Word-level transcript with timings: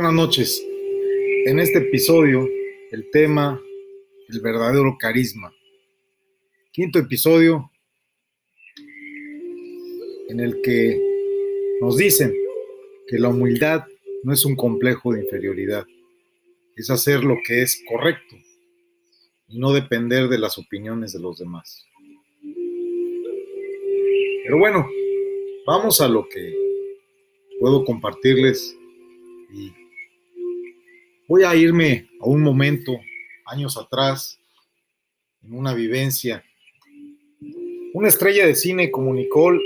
Buenas 0.00 0.14
noches. 0.14 0.64
En 1.46 1.58
este 1.58 1.78
episodio, 1.78 2.48
el 2.92 3.10
tema, 3.10 3.60
el 4.28 4.40
verdadero 4.40 4.96
carisma. 4.96 5.52
Quinto 6.70 7.00
episodio 7.00 7.68
en 10.28 10.38
el 10.38 10.62
que 10.62 11.02
nos 11.80 11.96
dicen 11.96 12.32
que 13.08 13.18
la 13.18 13.30
humildad 13.30 13.86
no 14.22 14.32
es 14.32 14.44
un 14.44 14.54
complejo 14.54 15.14
de 15.14 15.24
inferioridad, 15.24 15.84
es 16.76 16.90
hacer 16.90 17.24
lo 17.24 17.34
que 17.44 17.62
es 17.62 17.82
correcto 17.88 18.36
y 19.48 19.58
no 19.58 19.72
depender 19.72 20.28
de 20.28 20.38
las 20.38 20.58
opiniones 20.58 21.12
de 21.12 21.18
los 21.18 21.40
demás. 21.40 21.84
Pero 24.44 24.58
bueno, 24.60 24.86
vamos 25.66 26.00
a 26.00 26.06
lo 26.06 26.28
que 26.28 26.54
puedo 27.58 27.84
compartirles 27.84 28.78
y 29.52 29.87
voy 31.28 31.44
a 31.44 31.54
irme 31.54 32.08
a 32.20 32.26
un 32.26 32.42
momento, 32.42 32.98
años 33.44 33.76
atrás, 33.76 34.40
en 35.42 35.52
una 35.52 35.74
vivencia. 35.74 36.42
Una 37.92 38.08
estrella 38.08 38.46
de 38.46 38.54
cine 38.54 38.90
como 38.90 39.12
Nicole 39.12 39.60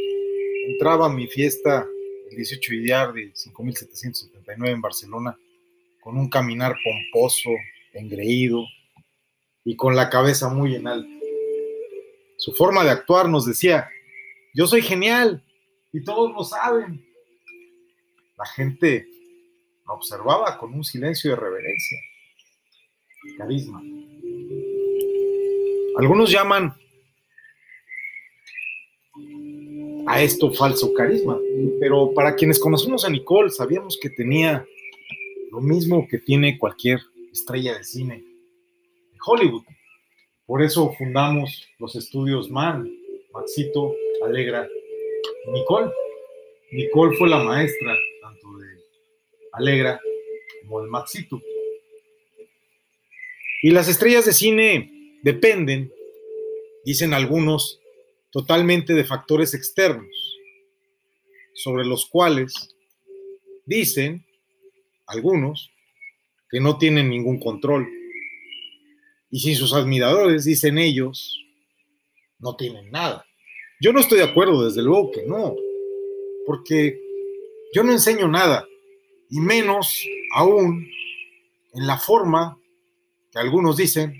entraba 0.66 1.06
a 1.06 1.12
mi 1.12 1.28
fiesta 1.28 1.86
el 2.28 2.36
18 2.36 2.72
de 2.72 3.12
de 3.12 3.32
5779 3.34 4.74
en 4.74 4.80
Barcelona 4.80 5.38
con 6.00 6.18
un 6.18 6.28
caminar 6.28 6.74
pomposo, 6.82 7.50
engreído 7.92 8.64
y 9.64 9.76
con 9.76 9.94
la 9.94 10.10
cabeza 10.10 10.48
muy 10.48 10.74
en 10.74 10.88
alto. 10.88 11.08
Su 12.38 12.52
forma 12.52 12.82
de 12.82 12.90
actuar 12.90 13.28
nos 13.28 13.46
decía, 13.46 13.88
yo 14.52 14.66
soy 14.66 14.82
genial 14.82 15.44
y 15.92 16.02
todos 16.02 16.32
lo 16.32 16.42
saben. 16.42 17.06
La 18.36 18.46
gente 18.46 19.06
observaba 19.92 20.58
con 20.58 20.74
un 20.74 20.84
silencio 20.84 21.30
de 21.30 21.36
reverencia. 21.36 21.98
Carisma. 23.38 23.82
Algunos 25.96 26.30
llaman 26.30 26.74
a 30.06 30.22
esto 30.22 30.52
falso 30.52 30.92
carisma, 30.94 31.38
pero 31.78 32.12
para 32.14 32.34
quienes 32.34 32.58
conocemos 32.58 33.04
a 33.04 33.10
Nicole 33.10 33.50
sabíamos 33.50 33.98
que 34.00 34.10
tenía 34.10 34.66
lo 35.50 35.60
mismo 35.60 36.06
que 36.08 36.18
tiene 36.18 36.58
cualquier 36.58 37.00
estrella 37.30 37.76
de 37.76 37.84
cine 37.84 38.16
de 38.16 39.18
Hollywood. 39.24 39.64
Por 40.46 40.62
eso 40.62 40.92
fundamos 40.98 41.68
los 41.78 41.94
estudios 41.94 42.50
MAN, 42.50 42.90
Maxito, 43.32 43.94
Alegra 44.24 44.66
Nicole. 45.52 45.90
Nicole 46.72 47.16
fue 47.16 47.28
la 47.28 47.42
maestra 47.42 47.94
tanto 48.22 48.58
de 48.58 48.81
Alegra 49.52 50.00
como 50.62 50.82
de 50.82 50.88
Maxito. 50.88 51.40
Y 53.62 53.70
las 53.70 53.88
estrellas 53.88 54.24
de 54.24 54.32
cine 54.32 55.18
dependen, 55.22 55.92
dicen 56.84 57.14
algunos, 57.14 57.80
totalmente 58.30 58.94
de 58.94 59.04
factores 59.04 59.54
externos, 59.54 60.38
sobre 61.54 61.84
los 61.84 62.06
cuales 62.06 62.74
dicen 63.66 64.24
algunos 65.06 65.70
que 66.50 66.60
no 66.60 66.78
tienen 66.78 67.08
ningún 67.08 67.38
control. 67.38 67.88
Y 69.30 69.40
sin 69.40 69.54
sus 69.54 69.72
admiradores, 69.72 70.44
dicen 70.44 70.78
ellos, 70.78 71.38
no 72.38 72.56
tienen 72.56 72.90
nada. 72.90 73.24
Yo 73.80 73.92
no 73.92 74.00
estoy 74.00 74.18
de 74.18 74.24
acuerdo, 74.24 74.64
desde 74.64 74.82
luego 74.82 75.10
que 75.10 75.22
no, 75.26 75.54
porque 76.46 77.00
yo 77.74 77.82
no 77.82 77.92
enseño 77.92 78.28
nada, 78.28 78.66
y 79.32 79.40
menos 79.40 80.06
aún 80.34 80.86
en 81.72 81.86
la 81.86 81.96
forma 81.96 82.58
que 83.32 83.38
algunos 83.38 83.78
dicen 83.78 84.14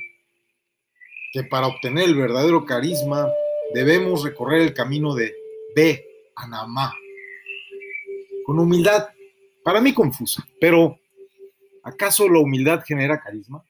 que 1.35 1.45
para 1.45 1.67
obtener 1.67 2.05
el 2.05 2.17
verdadero 2.17 2.65
carisma 2.65 3.31
debemos 3.75 4.25
recorrer 4.25 4.63
el 4.63 4.73
camino 4.73 5.15
de 5.15 5.35
Be 5.77 6.03
Anamá. 6.35 6.95
Con 8.47 8.59
humildad, 8.59 9.09
para 9.63 9.83
mí 9.83 9.93
confusa, 9.93 10.49
pero 10.59 10.99
¿acaso 11.83 12.27
la 12.27 12.39
humildad 12.39 12.83
genera 12.83 13.21
carisma? 13.21 13.63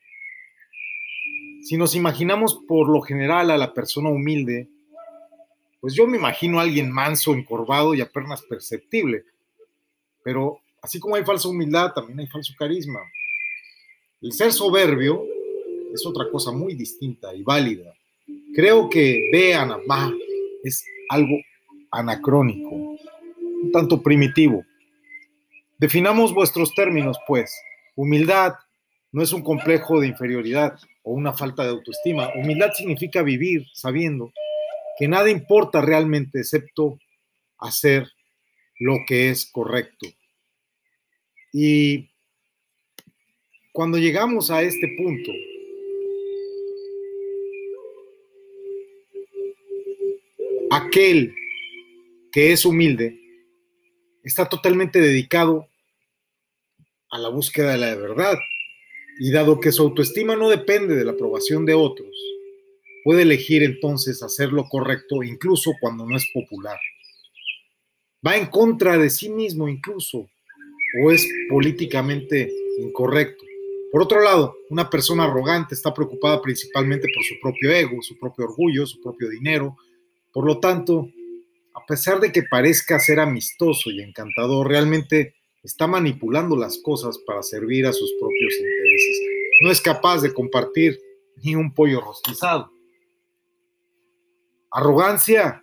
Si 1.62 1.76
nos 1.76 1.96
imaginamos 1.96 2.60
por 2.68 2.88
lo 2.88 3.00
general 3.00 3.50
a 3.50 3.58
la 3.58 3.74
persona 3.74 4.10
humilde, 4.10 4.68
pues 5.80 5.94
yo 5.94 6.06
me 6.06 6.18
imagino 6.18 6.60
a 6.60 6.62
alguien 6.62 6.92
manso, 6.92 7.34
encorvado 7.34 7.94
y 7.94 8.00
apenas 8.00 8.42
perceptible. 8.42 9.24
Pero 10.22 10.62
así 10.82 10.98
como 10.98 11.14
hay 11.14 11.24
falsa 11.24 11.48
humildad, 11.48 11.92
también 11.92 12.20
hay 12.20 12.26
falso 12.26 12.52
carisma. 12.58 13.00
El 14.20 14.32
ser 14.32 14.52
soberbio 14.52 15.24
es 15.94 16.04
otra 16.04 16.28
cosa 16.30 16.50
muy 16.50 16.74
distinta 16.74 17.34
y 17.34 17.42
válida. 17.42 17.94
Creo 18.54 18.90
que 18.90 19.30
vean, 19.32 19.70
va, 19.90 20.12
es 20.64 20.84
algo 21.08 21.36
anacrónico, 21.90 22.74
un 22.74 23.70
tanto 23.72 24.02
primitivo. 24.02 24.64
Definamos 25.78 26.34
vuestros 26.34 26.74
términos, 26.74 27.16
pues. 27.26 27.54
Humildad 27.94 28.54
no 29.12 29.22
es 29.22 29.32
un 29.32 29.42
complejo 29.42 30.00
de 30.00 30.08
inferioridad 30.08 30.78
o 31.02 31.12
una 31.12 31.32
falta 31.32 31.62
de 31.62 31.70
autoestima. 31.70 32.30
Humildad 32.34 32.72
significa 32.74 33.22
vivir 33.22 33.66
sabiendo 33.72 34.32
que 34.98 35.08
nada 35.08 35.30
importa 35.30 35.80
realmente 35.80 36.40
excepto 36.40 36.98
hacer 37.58 38.08
lo 38.78 38.98
que 39.06 39.30
es 39.30 39.50
correcto. 39.50 40.08
Y 41.52 42.08
cuando 43.72 43.98
llegamos 43.98 44.50
a 44.50 44.62
este 44.62 44.88
punto, 44.96 45.30
aquel 50.70 51.34
que 52.32 52.52
es 52.52 52.64
humilde 52.64 53.18
está 54.24 54.48
totalmente 54.48 55.00
dedicado 55.00 55.68
a 57.10 57.18
la 57.18 57.28
búsqueda 57.28 57.72
de 57.72 57.78
la 57.78 57.94
verdad. 57.94 58.38
Y 59.20 59.30
dado 59.30 59.60
que 59.60 59.72
su 59.72 59.82
autoestima 59.82 60.34
no 60.34 60.48
depende 60.48 60.96
de 60.96 61.04
la 61.04 61.12
aprobación 61.12 61.66
de 61.66 61.74
otros, 61.74 62.10
puede 63.04 63.22
elegir 63.22 63.62
entonces 63.62 64.22
hacer 64.22 64.52
lo 64.52 64.64
correcto 64.64 65.22
incluso 65.22 65.72
cuando 65.80 66.06
no 66.06 66.16
es 66.16 66.26
popular. 66.32 66.78
Va 68.26 68.36
en 68.36 68.46
contra 68.46 68.96
de 68.96 69.10
sí 69.10 69.28
mismo 69.28 69.68
incluso, 69.68 70.30
o 71.00 71.10
es 71.10 71.28
políticamente 71.48 72.50
incorrecto. 72.78 73.44
Por 73.90 74.02
otro 74.02 74.22
lado, 74.22 74.56
una 74.70 74.88
persona 74.88 75.24
arrogante 75.24 75.74
está 75.74 75.92
preocupada 75.92 76.40
principalmente 76.40 77.08
por 77.14 77.22
su 77.24 77.34
propio 77.40 77.70
ego, 77.70 78.02
su 78.02 78.18
propio 78.18 78.46
orgullo, 78.46 78.86
su 78.86 79.00
propio 79.02 79.28
dinero, 79.28 79.76
por 80.32 80.46
lo 80.46 80.58
tanto, 80.58 81.10
a 81.74 81.84
pesar 81.86 82.20
de 82.20 82.32
que 82.32 82.42
parezca 82.42 82.98
ser 82.98 83.20
amistoso 83.20 83.90
y 83.90 84.00
encantador, 84.00 84.66
realmente 84.66 85.34
está 85.62 85.86
manipulando 85.86 86.56
las 86.56 86.78
cosas 86.78 87.18
para 87.18 87.42
servir 87.42 87.86
a 87.86 87.92
sus 87.92 88.12
propios 88.18 88.54
intereses. 88.54 89.20
No 89.62 89.70
es 89.70 89.80
capaz 89.80 90.22
de 90.22 90.32
compartir 90.32 90.98
ni 91.42 91.54
un 91.54 91.72
pollo 91.72 92.00
rostizado. 92.00 92.72
Arrogancia 94.70 95.60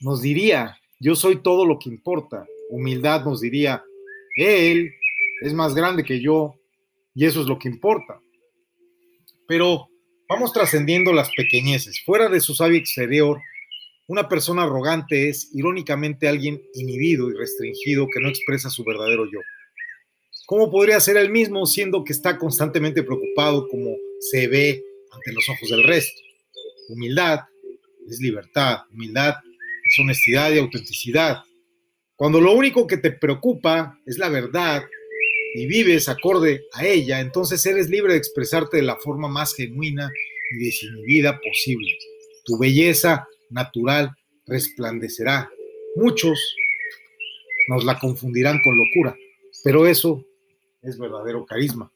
nos 0.00 0.22
diría, 0.22 0.78
yo 1.00 1.16
soy 1.16 1.42
todo 1.42 1.66
lo 1.66 1.78
que 1.78 1.88
importa. 1.88 2.46
Humildad 2.70 3.24
nos 3.24 3.40
diría, 3.40 3.82
él 4.36 4.92
es 5.42 5.52
más 5.54 5.74
grande 5.74 6.04
que 6.04 6.20
yo 6.20 6.54
y 7.14 7.26
eso 7.26 7.40
es 7.40 7.46
lo 7.46 7.58
que 7.58 7.68
importa. 7.68 8.20
Pero 9.46 9.88
Vamos 10.28 10.52
trascendiendo 10.52 11.12
las 11.12 11.30
pequeñeces. 11.36 12.02
Fuera 12.04 12.28
de 12.28 12.40
su 12.40 12.52
sabio 12.52 12.78
exterior, 12.78 13.40
una 14.08 14.28
persona 14.28 14.64
arrogante 14.64 15.28
es 15.28 15.50
irónicamente 15.54 16.26
alguien 16.26 16.60
inhibido 16.74 17.30
y 17.30 17.34
restringido 17.34 18.08
que 18.12 18.20
no 18.20 18.28
expresa 18.28 18.68
su 18.68 18.82
verdadero 18.82 19.24
yo. 19.26 19.38
¿Cómo 20.46 20.68
podría 20.68 20.98
ser 20.98 21.16
él 21.16 21.30
mismo 21.30 21.64
siendo 21.64 22.02
que 22.02 22.12
está 22.12 22.38
constantemente 22.38 23.04
preocupado 23.04 23.68
como 23.68 23.94
se 24.18 24.48
ve 24.48 24.82
ante 25.12 25.32
los 25.32 25.48
ojos 25.48 25.70
del 25.70 25.84
resto? 25.84 26.20
Humildad 26.88 27.40
es 28.08 28.20
libertad, 28.20 28.78
humildad 28.92 29.34
es 29.84 29.98
honestidad 30.00 30.52
y 30.52 30.58
autenticidad. 30.58 31.38
Cuando 32.16 32.40
lo 32.40 32.52
único 32.52 32.86
que 32.86 32.96
te 32.96 33.12
preocupa 33.12 34.00
es 34.06 34.16
la 34.16 34.30
verdad 34.30 34.82
y 35.54 35.66
vives 35.66 36.08
acorde 36.08 36.64
a 36.72 36.86
ella, 36.86 37.20
entonces 37.20 37.64
eres 37.66 37.90
libre 37.90 38.14
de 38.14 38.18
expresarte 38.18 38.78
de 38.78 38.82
la 38.82 38.96
forma 38.96 39.28
más 39.28 39.54
genuina 39.54 40.10
y 40.50 40.64
desinhibida 40.64 41.38
posible. 41.38 41.92
Tu 42.44 42.58
belleza 42.58 43.28
natural 43.50 44.10
resplandecerá. 44.46 45.50
Muchos 45.96 46.38
nos 47.68 47.84
la 47.84 47.98
confundirán 47.98 48.60
con 48.62 48.78
locura, 48.78 49.16
pero 49.62 49.86
eso 49.86 50.24
es 50.82 50.98
verdadero 50.98 51.44
carisma. 51.44 51.92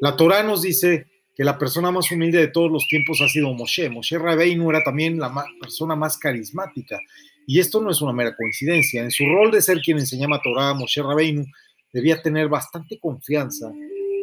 La 0.00 0.16
Torah 0.16 0.42
nos 0.42 0.62
dice 0.62 1.06
que 1.38 1.44
la 1.44 1.56
persona 1.56 1.92
más 1.92 2.10
humilde 2.10 2.38
de 2.38 2.48
todos 2.48 2.68
los 2.68 2.88
tiempos 2.88 3.20
ha 3.20 3.28
sido 3.28 3.54
Moshe. 3.54 3.88
Moshe 3.88 4.18
Rabbeinu 4.18 4.70
era 4.70 4.82
también 4.82 5.20
la 5.20 5.32
persona 5.60 5.94
más 5.94 6.18
carismática. 6.18 6.98
Y 7.46 7.60
esto 7.60 7.80
no 7.80 7.92
es 7.92 8.02
una 8.02 8.12
mera 8.12 8.34
coincidencia. 8.34 9.04
En 9.04 9.12
su 9.12 9.24
rol 9.24 9.52
de 9.52 9.62
ser 9.62 9.78
quien 9.80 10.00
enseñaba 10.00 10.42
Torah, 10.42 10.74
Moshe 10.74 11.00
Rabbeinu 11.00 11.46
debía 11.92 12.20
tener 12.20 12.48
bastante 12.48 12.98
confianza 12.98 13.72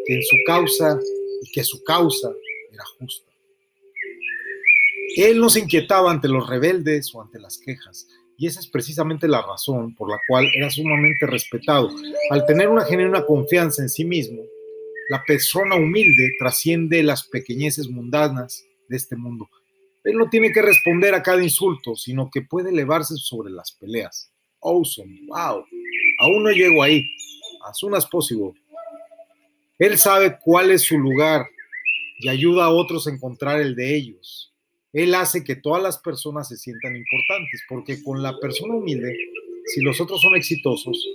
en 0.07 0.21
su 0.23 0.35
causa 0.45 0.99
y 1.41 1.51
que 1.53 1.63
su 1.63 1.81
causa 1.85 2.33
era 2.69 2.83
justa. 2.99 3.31
Él 5.15 5.39
no 5.39 5.49
se 5.49 5.61
inquietaba 5.61 6.11
ante 6.11 6.27
los 6.27 6.49
rebeldes 6.49 7.15
o 7.15 7.21
ante 7.21 7.39
las 7.39 7.57
quejas, 7.57 8.09
y 8.37 8.47
esa 8.47 8.59
es 8.59 8.67
precisamente 8.67 9.29
la 9.29 9.41
razón 9.41 9.95
por 9.95 10.09
la 10.09 10.19
cual 10.27 10.45
era 10.53 10.69
sumamente 10.69 11.25
respetado. 11.25 11.89
Al 12.29 12.45
tener 12.45 12.67
una 12.67 12.83
genuina 12.83 13.25
confianza 13.25 13.81
en 13.81 13.87
sí 13.87 14.03
mismo, 14.03 14.43
la 15.09 15.23
persona 15.23 15.75
humilde 15.75 16.33
trasciende 16.39 17.03
las 17.03 17.27
pequeñeces 17.27 17.89
mundanas 17.89 18.65
de 18.87 18.97
este 18.97 19.15
mundo. 19.15 19.49
Él 20.03 20.17
no 20.17 20.29
tiene 20.29 20.51
que 20.51 20.61
responder 20.61 21.13
a 21.13 21.23
cada 21.23 21.43
insulto, 21.43 21.95
sino 21.95 22.29
que 22.31 22.41
puede 22.41 22.69
elevarse 22.69 23.15
sobre 23.17 23.51
las 23.51 23.71
peleas. 23.71 24.31
Awesome, 24.61 25.21
wow. 25.27 25.65
Aún 26.19 26.43
no 26.43 26.51
llego 26.51 26.83
ahí. 26.83 27.03
As 27.67 27.79
soon 27.79 27.95
as 27.95 28.05
possible. 28.05 28.53
Él 29.79 29.97
sabe 29.97 30.37
cuál 30.41 30.71
es 30.71 30.83
su 30.83 30.97
lugar 30.97 31.47
y 32.19 32.29
ayuda 32.29 32.65
a 32.65 32.69
otros 32.69 33.07
a 33.07 33.11
encontrar 33.11 33.59
el 33.59 33.75
de 33.75 33.95
ellos. 33.95 34.53
Él 34.93 35.13
hace 35.13 35.43
que 35.43 35.55
todas 35.55 35.83
las 35.83 35.97
personas 35.97 36.47
se 36.47 36.55
sientan 36.55 36.95
importantes, 36.95 37.61
porque 37.67 38.01
con 38.01 38.23
la 38.23 38.39
persona 38.39 38.75
humilde, 38.75 39.13
si 39.65 39.81
los 39.81 39.99
otros 39.99 40.21
son 40.21 40.35
exitosos, 40.35 41.05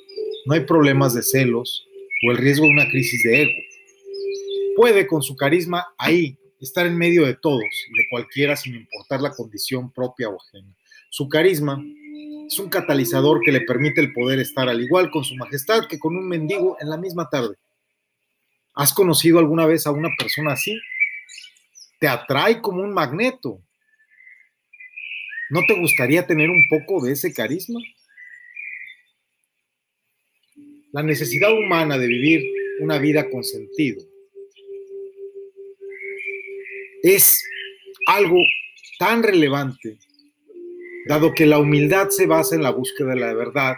no 0.44 0.54
hay 0.54 0.60
problemas 0.60 1.14
de 1.14 1.22
celos 1.22 1.86
o 2.26 2.32
el 2.32 2.36
riesgo 2.36 2.66
de 2.66 2.72
una 2.72 2.88
crisis 2.90 3.22
de 3.22 3.42
ego. 3.42 3.69
Puede 4.80 5.06
con 5.06 5.22
su 5.22 5.36
carisma 5.36 5.92
ahí 5.98 6.38
estar 6.58 6.86
en 6.86 6.96
medio 6.96 7.26
de 7.26 7.34
todos 7.34 7.60
de 7.60 8.06
cualquiera 8.08 8.56
sin 8.56 8.76
importar 8.76 9.20
la 9.20 9.30
condición 9.30 9.92
propia 9.92 10.30
o 10.30 10.38
ajena. 10.40 10.74
Su 11.10 11.28
carisma 11.28 11.84
es 12.46 12.58
un 12.58 12.70
catalizador 12.70 13.42
que 13.44 13.52
le 13.52 13.60
permite 13.60 14.00
el 14.00 14.14
poder 14.14 14.38
estar 14.38 14.70
al 14.70 14.80
igual 14.80 15.10
con 15.10 15.22
su 15.22 15.36
majestad 15.36 15.86
que 15.86 15.98
con 15.98 16.16
un 16.16 16.26
mendigo 16.26 16.78
en 16.80 16.88
la 16.88 16.96
misma 16.96 17.28
tarde. 17.28 17.56
¿Has 18.74 18.94
conocido 18.94 19.38
alguna 19.38 19.66
vez 19.66 19.86
a 19.86 19.90
una 19.90 20.08
persona 20.18 20.54
así? 20.54 20.80
Te 21.98 22.08
atrae 22.08 22.62
como 22.62 22.82
un 22.82 22.94
magneto. 22.94 23.60
¿No 25.50 25.60
te 25.68 25.78
gustaría 25.78 26.26
tener 26.26 26.48
un 26.48 26.66
poco 26.70 27.04
de 27.04 27.12
ese 27.12 27.34
carisma? 27.34 27.80
La 30.92 31.02
necesidad 31.02 31.52
humana 31.52 31.98
de 31.98 32.06
vivir 32.06 32.46
una 32.80 32.96
vida 32.96 33.28
con 33.28 33.44
sentido 33.44 34.09
es 37.02 37.42
algo 38.06 38.38
tan 38.98 39.22
relevante, 39.22 39.98
dado 41.06 41.32
que 41.34 41.46
la 41.46 41.58
humildad 41.58 42.08
se 42.10 42.26
basa 42.26 42.54
en 42.54 42.62
la 42.62 42.70
búsqueda 42.70 43.10
de 43.10 43.20
la 43.20 43.34
verdad, 43.34 43.76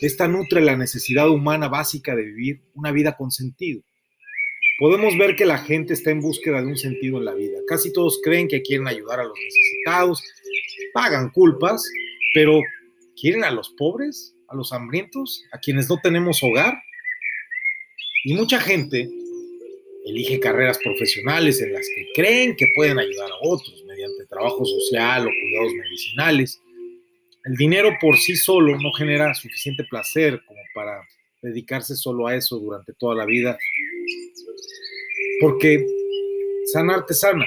esta 0.00 0.28
nutre 0.28 0.60
la 0.60 0.76
necesidad 0.76 1.28
humana 1.28 1.68
básica 1.68 2.14
de 2.14 2.24
vivir 2.24 2.62
una 2.74 2.92
vida 2.92 3.16
con 3.16 3.30
sentido. 3.30 3.82
Podemos 4.78 5.16
ver 5.16 5.36
que 5.36 5.46
la 5.46 5.58
gente 5.58 5.94
está 5.94 6.10
en 6.10 6.20
búsqueda 6.20 6.60
de 6.60 6.66
un 6.66 6.76
sentido 6.76 7.18
en 7.18 7.24
la 7.24 7.34
vida. 7.34 7.58
Casi 7.68 7.92
todos 7.92 8.20
creen 8.22 8.48
que 8.48 8.62
quieren 8.62 8.88
ayudar 8.88 9.20
a 9.20 9.24
los 9.24 9.38
necesitados, 9.38 10.22
pagan 10.92 11.30
culpas, 11.30 11.84
pero 12.34 12.60
¿quieren 13.20 13.44
a 13.44 13.50
los 13.50 13.70
pobres, 13.70 14.34
a 14.48 14.56
los 14.56 14.72
hambrientos, 14.72 15.44
a 15.52 15.58
quienes 15.58 15.88
no 15.88 15.98
tenemos 16.02 16.42
hogar? 16.42 16.74
Y 18.24 18.34
mucha 18.34 18.58
gente 18.58 19.08
elige 20.04 20.38
carreras 20.38 20.78
profesionales 20.78 21.60
en 21.62 21.72
las 21.72 21.86
que 21.88 22.06
creen 22.14 22.54
que 22.56 22.66
pueden 22.74 22.98
ayudar 22.98 23.30
a 23.30 23.38
otros 23.42 23.84
mediante 23.86 24.26
trabajo 24.26 24.64
social 24.64 25.26
o 25.26 25.30
cuidados 25.30 25.72
medicinales. 25.74 26.60
El 27.44 27.56
dinero 27.56 27.90
por 28.00 28.16
sí 28.16 28.36
solo 28.36 28.78
no 28.78 28.92
genera 28.92 29.34
suficiente 29.34 29.84
placer 29.84 30.42
como 30.46 30.60
para 30.74 31.02
dedicarse 31.42 31.94
solo 31.94 32.26
a 32.26 32.36
eso 32.36 32.58
durante 32.58 32.92
toda 32.94 33.14
la 33.14 33.26
vida, 33.26 33.58
porque 35.40 35.84
sanarte 36.72 37.14
sana. 37.14 37.46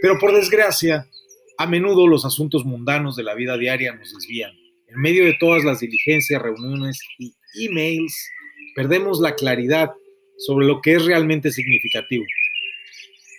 Pero 0.00 0.18
por 0.18 0.34
desgracia, 0.34 1.06
a 1.58 1.66
menudo 1.66 2.06
los 2.06 2.24
asuntos 2.24 2.64
mundanos 2.64 3.16
de 3.16 3.22
la 3.22 3.34
vida 3.34 3.58
diaria 3.58 3.92
nos 3.92 4.14
desvían. 4.14 4.52
En 4.88 5.00
medio 5.00 5.24
de 5.24 5.36
todas 5.38 5.64
las 5.64 5.80
diligencias, 5.80 6.40
reuniones 6.40 6.98
y 7.18 7.34
emails, 7.54 8.30
perdemos 8.74 9.20
la 9.20 9.34
claridad 9.34 9.90
sobre 10.40 10.66
lo 10.66 10.80
que 10.80 10.94
es 10.94 11.04
realmente 11.04 11.52
significativo. 11.52 12.24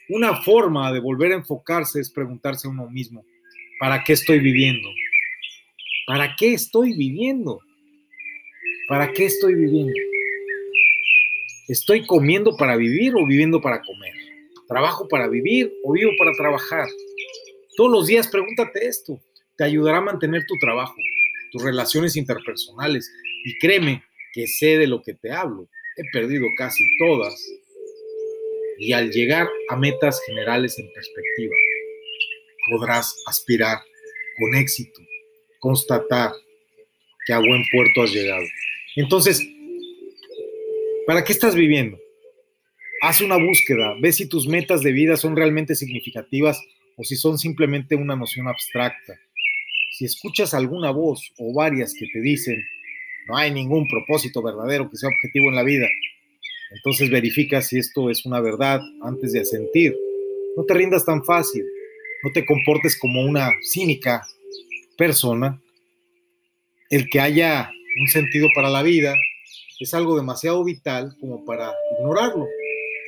Una 0.10 0.42
forma 0.42 0.92
de 0.92 1.00
volver 1.00 1.32
a 1.32 1.36
enfocarse 1.36 2.00
es 2.00 2.12
preguntarse 2.12 2.68
a 2.68 2.72
uno 2.72 2.90
mismo, 2.90 3.26
¿para 3.80 4.04
qué 4.04 4.14
estoy 4.14 4.40
viviendo? 4.40 4.90
¿Para 6.06 6.36
qué 6.36 6.54
estoy 6.54 6.94
viviendo? 6.94 7.60
¿Para 8.88 9.12
qué 9.14 9.26
estoy 9.26 9.56
viviendo? 9.56 9.94
¿Estoy 11.68 12.06
comiendo 12.06 12.56
para 12.58 12.76
vivir 12.76 13.14
o 13.16 13.26
viviendo 13.26 13.62
para 13.62 13.82
comer? 13.82 14.14
¿Trabajo 14.68 15.08
para 15.08 15.28
vivir 15.28 15.72
o 15.84 15.94
vivo 15.94 16.12
para 16.18 16.34
trabajar? 16.34 16.88
Todos 17.78 17.92
los 17.92 18.08
días 18.08 18.28
pregúntate 18.28 18.86
esto. 18.86 19.20
Te 19.58 19.64
ayudará 19.64 20.00
a 20.00 20.02
mantener 20.02 20.46
tu 20.46 20.56
trabajo, 20.60 20.96
tus 21.52 21.64
relaciones 21.64 22.16
interpersonales 22.16 23.10
y 23.46 23.58
créeme 23.58 24.04
que 24.34 24.48
sé 24.48 24.78
de 24.78 24.88
lo 24.88 25.02
que 25.02 25.14
te 25.14 25.32
hablo. 25.32 25.70
Perdido 26.12 26.48
casi 26.58 26.84
todas 26.98 27.36
y 28.82 28.94
al 28.94 29.12
llegar 29.12 29.48
a 29.70 29.76
metas 29.76 30.20
generales 30.26 30.78
en 30.80 30.92
perspectiva, 30.92 31.54
podrás 32.72 33.16
aspirar 33.28 33.78
con 34.40 34.56
éxito, 34.56 35.00
constatar 35.60 36.32
que 37.26 37.34
a 37.34 37.38
buen 37.38 37.64
puerto 37.72 38.02
has 38.02 38.12
llegado. 38.12 38.44
Entonces, 38.96 39.40
¿para 41.06 41.24
qué 41.24 41.32
estás 41.34 41.54
viviendo? 41.54 42.00
Haz 43.04 43.22
una 43.22 43.38
búsqueda, 43.38 43.96
ve 44.00 44.12
si 44.12 44.28
tus 44.28 44.48
metas 44.48 44.82
de 44.82 44.92
vida 44.92 45.16
son 45.18 45.36
realmente 45.36 45.76
significativas 45.76 46.60
o 46.96 47.04
si 47.04 47.16
son 47.16 47.38
simplemente 47.38 47.96
una 47.96 48.16
noción 48.16 48.48
abstracta. 48.48 49.20
Si 49.92 50.06
escuchas 50.06 50.56
alguna 50.56 50.90
voz 50.90 51.32
o 51.38 51.54
varias 51.54 51.94
que 51.94 52.08
te 52.12 52.20
dicen, 52.20 52.64
no 53.28 53.38
hay 53.38 53.52
ningún 53.52 53.88
propósito 53.88 54.42
verdadero 54.42 54.90
que 54.90 54.98
sea 54.98 55.10
objetivo 55.10 55.50
en 55.50 55.56
la 55.56 55.64
vida, 55.64 55.88
entonces 56.72 57.10
verifica 57.10 57.62
si 57.62 57.78
esto 57.78 58.10
es 58.10 58.26
una 58.26 58.40
verdad 58.40 58.80
antes 59.02 59.34
de 59.34 59.42
asentir. 59.42 59.96
No 60.56 60.64
te 60.64 60.74
rindas 60.74 61.06
tan 61.06 61.24
fácil, 61.24 61.66
no 62.24 62.32
te 62.32 62.46
comportes 62.46 62.98
como 62.98 63.22
una 63.22 63.52
cínica 63.62 64.26
persona. 64.98 65.62
El 66.90 67.10
que 67.10 67.20
haya 67.20 67.70
un 68.00 68.08
sentido 68.08 68.48
para 68.56 68.70
la 68.70 68.84
vida 68.84 69.16
es 69.80 69.94
algo 69.94 70.16
demasiado 70.16 70.64
vital 70.64 71.16
como 71.20 71.44
para 71.46 71.74
ignorarlo. 71.98 72.48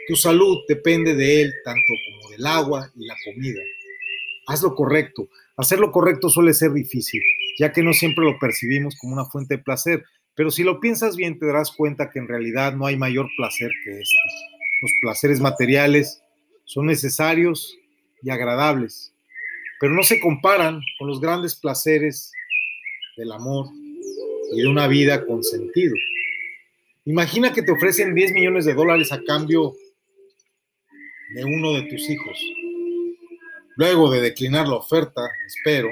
Tu 0.08 0.16
salud 0.16 0.58
depende 0.68 1.16
de 1.16 1.42
él 1.42 1.54
tanto 1.64 1.94
como 2.10 2.32
del 2.32 2.46
agua 2.46 2.92
y 2.96 3.06
la 3.06 3.16
comida. 3.24 3.62
Haz 4.48 4.62
lo 4.62 4.76
correcto. 4.76 5.30
Hacer 5.56 5.80
lo 5.80 5.92
correcto 5.92 6.30
suele 6.30 6.54
ser 6.54 6.74
difícil, 6.74 7.22
ya 7.60 7.72
que 7.72 7.84
no 7.84 7.94
siempre 7.94 8.26
lo 8.26 8.40
percibimos 8.40 8.96
como 8.98 9.14
una 9.14 9.26
fuente 9.26 9.58
de 9.58 9.64
placer, 9.64 10.04
pero 10.36 10.50
si 10.52 10.64
lo 10.64 10.80
piensas 10.80 11.16
bien 11.16 11.38
te 11.38 11.46
darás 11.46 11.72
cuenta 11.72 12.10
que 12.10 12.20
en 12.20 12.28
realidad 12.28 12.74
no 12.74 12.86
hay 12.86 12.98
mayor 12.98 13.30
placer 13.38 13.72
que 13.84 13.92
este. 13.92 14.16
Los 14.82 14.92
placeres 15.00 15.40
materiales 15.40 16.22
son 16.66 16.88
necesarios 16.88 17.78
y 18.22 18.30
agradables, 18.30 19.14
pero 19.80 19.94
no 19.94 20.04
se 20.04 20.20
comparan 20.20 20.82
con 20.98 21.08
los 21.08 21.22
grandes 21.22 21.56
placeres 21.56 22.32
del 23.16 23.32
amor 23.32 23.68
y 24.54 24.62
de 24.62 24.68
una 24.68 24.88
vida 24.88 25.26
con 25.26 25.44
sentido. 25.44 25.96
Imagina 27.06 27.54
que 27.54 27.62
te 27.62 27.72
ofrecen 27.72 28.16
10 28.16 28.32
millones 28.32 28.66
de 28.66 28.74
dólares 28.74 29.12
a 29.12 29.22
cambio 29.24 29.74
de 31.36 31.44
uno 31.44 31.74
de 31.74 31.84
tus 31.84 32.10
hijos. 32.10 32.40
Luego 33.76 34.12
de 34.12 34.22
declinar 34.22 34.68
la 34.68 34.76
oferta, 34.76 35.22
espero, 35.48 35.90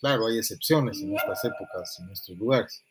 claro, 0.00 0.26
hay 0.26 0.38
excepciones 0.38 1.00
en 1.00 1.14
estas 1.14 1.44
épocas, 1.44 2.00
en 2.00 2.10
estos 2.12 2.36
lugares, 2.36 2.82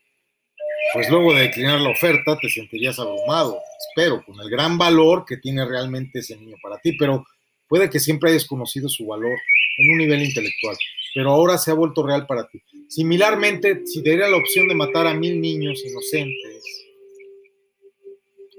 pues 0.93 1.09
luego 1.09 1.33
de 1.33 1.43
declinar 1.43 1.79
la 1.81 1.89
oferta 1.89 2.37
te 2.37 2.49
sentirías 2.49 2.99
abrumado, 2.99 3.59
espero, 3.89 4.23
con 4.25 4.39
el 4.39 4.49
gran 4.49 4.77
valor 4.77 5.25
que 5.25 5.37
tiene 5.37 5.65
realmente 5.65 6.19
ese 6.19 6.37
niño 6.37 6.55
para 6.61 6.79
ti, 6.79 6.93
pero 6.93 7.25
puede 7.67 7.89
que 7.89 7.99
siempre 7.99 8.31
hayas 8.31 8.45
conocido 8.45 8.89
su 8.89 9.05
valor 9.05 9.37
en 9.77 9.91
un 9.91 9.97
nivel 9.97 10.23
intelectual, 10.23 10.77
pero 11.13 11.31
ahora 11.31 11.57
se 11.57 11.71
ha 11.71 11.75
vuelto 11.75 12.05
real 12.05 12.25
para 12.25 12.47
ti. 12.47 12.61
Similarmente, 12.87 13.85
si 13.85 14.01
te 14.01 14.11
diera 14.11 14.29
la 14.29 14.37
opción 14.37 14.67
de 14.67 14.75
matar 14.75 15.05
a 15.05 15.13
mil 15.13 15.39
niños 15.39 15.83
inocentes 15.85 16.63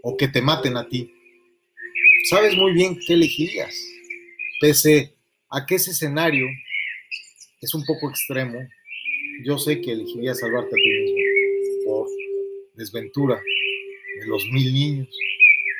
o 0.03 0.17
que 0.17 0.29
te 0.29 0.41
maten 0.41 0.77
a 0.77 0.89
ti, 0.89 1.13
sabes 2.29 2.55
muy 2.57 2.73
bien 2.73 2.99
qué 3.07 3.15
elegirías 3.15 3.75
Pese 4.61 5.15
a 5.49 5.65
que 5.65 5.77
ese 5.77 5.93
escenario 5.93 6.47
es 7.61 7.75
un 7.75 7.85
poco 7.85 8.09
extremo, 8.09 8.59
yo 9.45 9.59
sé 9.59 9.81
que 9.81 9.93
elegiría 9.93 10.35
salvarte 10.35 10.69
a 10.69 10.83
ti 10.83 10.91
mismo 10.91 11.85
por 11.85 12.09
desventura 12.75 13.41
de 14.21 14.27
los 14.27 14.45
mil 14.53 14.73
niños. 14.73 15.09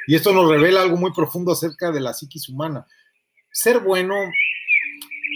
Y 0.07 0.15
esto 0.15 0.33
nos 0.33 0.51
revela 0.51 0.83
algo 0.83 0.97
muy 0.97 1.13
profundo 1.13 1.53
acerca 1.53 1.91
de 1.91 2.01
la 2.01 2.15
psiquis 2.15 2.49
humana. 2.49 2.87
Ser 3.53 3.81
bueno 3.81 4.15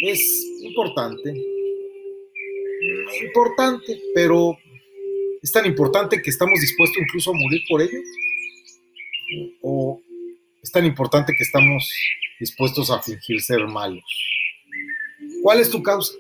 es 0.03 0.21
importante, 0.63 1.35
importante, 3.23 4.01
pero 4.15 4.57
es 5.43 5.53
tan 5.53 5.67
importante 5.67 6.21
que 6.23 6.31
estamos 6.31 6.61
dispuestos 6.61 6.99
incluso 7.03 7.31
a 7.31 7.35
morir 7.35 7.63
por 7.69 7.83
ello. 7.83 7.99
O 9.63 10.01
es 10.63 10.71
tan 10.71 10.85
importante 10.85 11.35
que 11.37 11.45
estamos 11.45 11.91
dispuestos 12.41 12.91
a 12.91 13.03
fingir 13.03 13.41
ser 13.41 13.67
malos. 13.67 14.05
¿Cuál 15.43 15.61
es 15.61 15.71
tu 15.71 15.83
causa? 15.83 16.15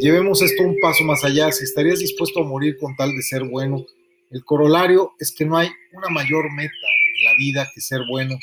Llevemos 0.00 0.40
esto 0.40 0.62
un 0.62 0.78
paso 0.80 1.04
más 1.04 1.22
allá. 1.24 1.52
Si 1.52 1.64
estarías 1.64 1.98
dispuesto 1.98 2.40
a 2.40 2.46
morir 2.46 2.78
con 2.78 2.96
tal 2.96 3.14
de 3.14 3.22
ser 3.22 3.44
bueno, 3.44 3.84
el 4.30 4.42
corolario 4.44 5.12
es 5.18 5.30
que 5.30 5.44
no 5.44 5.58
hay 5.58 5.68
una 5.92 6.08
mayor 6.08 6.50
meta 6.54 6.72
en 6.72 7.24
la 7.24 7.34
vida 7.36 7.70
que 7.74 7.82
ser 7.82 8.00
bueno 8.08 8.34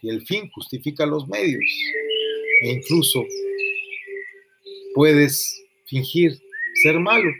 y 0.00 0.08
el 0.08 0.24
fin 0.24 0.48
justifica 0.50 1.04
los 1.04 1.26
medios. 1.26 1.64
E 2.62 2.70
incluso 2.70 3.24
puedes 4.94 5.64
fingir 5.86 6.38
ser 6.82 7.00
malo, 7.00 7.30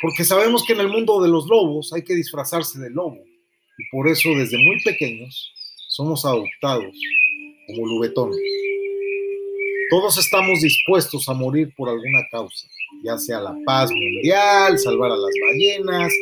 porque 0.00 0.24
sabemos 0.24 0.64
que 0.66 0.72
en 0.72 0.80
el 0.80 0.88
mundo 0.88 1.22
de 1.22 1.28
los 1.28 1.46
lobos 1.46 1.92
hay 1.92 2.02
que 2.02 2.14
disfrazarse 2.14 2.78
de 2.78 2.88
lobo 2.88 3.18
y 3.78 3.90
por 3.90 4.08
eso 4.08 4.30
desde 4.30 4.56
muy 4.56 4.82
pequeños 4.82 5.52
somos 5.88 6.24
adoptados 6.24 6.94
como 7.66 7.86
lubetones. 7.86 8.63
Todos 9.90 10.18
estamos 10.18 10.60
dispuestos 10.60 11.28
a 11.28 11.34
morir 11.34 11.72
por 11.76 11.88
alguna 11.88 12.26
causa, 12.30 12.66
ya 13.02 13.18
sea 13.18 13.40
la 13.40 13.56
paz 13.64 13.90
mundial, 13.90 14.78
salvar 14.78 15.12
a 15.12 15.16
las 15.16 15.30
ballenas, 15.46 16.12